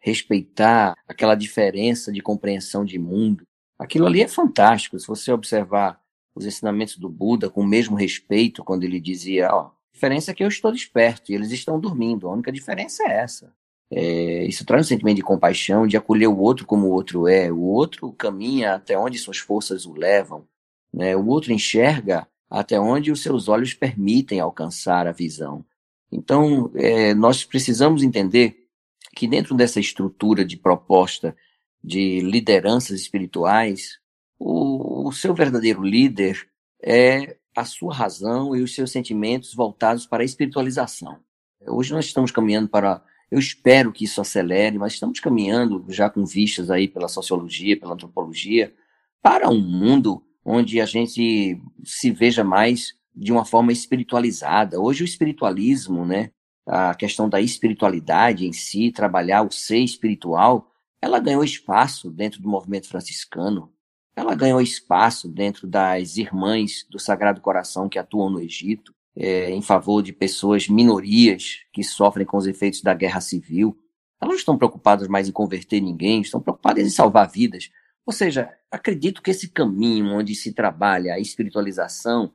[0.00, 3.44] respeitar aquela diferença de compreensão de mundo.
[3.78, 4.98] Aquilo ali é fantástico.
[4.98, 6.00] Se você observar
[6.38, 10.34] os ensinamentos do Buda com o mesmo respeito, quando ele dizia: Ó, a diferença é
[10.34, 12.28] que eu estou desperto e eles estão dormindo.
[12.28, 13.52] A única diferença é essa.
[13.90, 17.50] É, isso traz um sentimento de compaixão, de acolher o outro como o outro é.
[17.50, 20.46] O outro caminha até onde suas forças o levam.
[20.92, 21.16] Né?
[21.16, 25.64] O outro enxerga até onde os seus olhos permitem alcançar a visão.
[26.10, 28.68] Então, é, nós precisamos entender
[29.14, 31.36] que dentro dessa estrutura de proposta
[31.82, 33.97] de lideranças espirituais,
[34.38, 36.48] o, o seu verdadeiro líder
[36.82, 41.18] é a sua razão e os seus sentimentos voltados para a espiritualização.
[41.66, 46.24] Hoje nós estamos caminhando para, eu espero que isso acelere, mas estamos caminhando já com
[46.24, 48.72] vistas aí pela sociologia, pela antropologia,
[49.20, 54.80] para um mundo onde a gente se veja mais de uma forma espiritualizada.
[54.80, 56.30] Hoje o espiritualismo, né,
[56.64, 60.70] a questão da espiritualidade em si, trabalhar o ser espiritual,
[61.02, 63.72] ela ganhou espaço dentro do movimento franciscano.
[64.18, 69.62] Ela ganhou espaço dentro das irmãs do Sagrado Coração que atuam no Egito, é, em
[69.62, 73.78] favor de pessoas, minorias, que sofrem com os efeitos da guerra civil.
[74.20, 77.70] Elas não estão preocupadas mais em converter ninguém, estão preocupadas em salvar vidas.
[78.04, 82.32] Ou seja, acredito que esse caminho onde se trabalha a espiritualização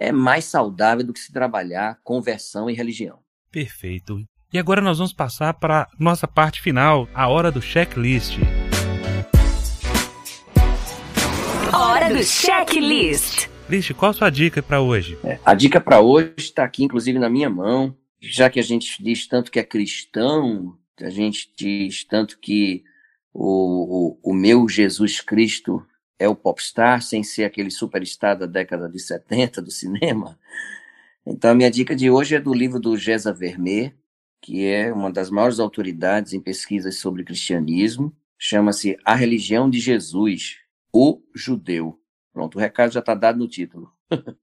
[0.00, 3.18] é mais saudável do que se trabalhar conversão e religião.
[3.52, 4.24] Perfeito.
[4.50, 8.38] E agora nós vamos passar para nossa parte final, a hora do checklist.
[11.78, 13.50] Hora do checklist.
[13.68, 15.18] List, qual a sua dica para hoje?
[15.22, 17.94] É, a dica para hoje está aqui, inclusive, na minha mão.
[18.18, 22.82] Já que a gente diz tanto que é cristão, a gente diz tanto que
[23.30, 25.86] o, o, o meu Jesus Cristo
[26.18, 30.38] é o popstar, sem ser aquele superstar da década de 70 do cinema.
[31.26, 33.94] Então, a minha dica de hoje é do livro do Gesa Vermeer,
[34.40, 38.16] que é uma das maiores autoridades em pesquisas sobre cristianismo.
[38.38, 40.64] Chama-se A Religião de Jesus,
[40.96, 41.98] o Judeu.
[42.32, 43.90] Pronto, o recado já está dado no título.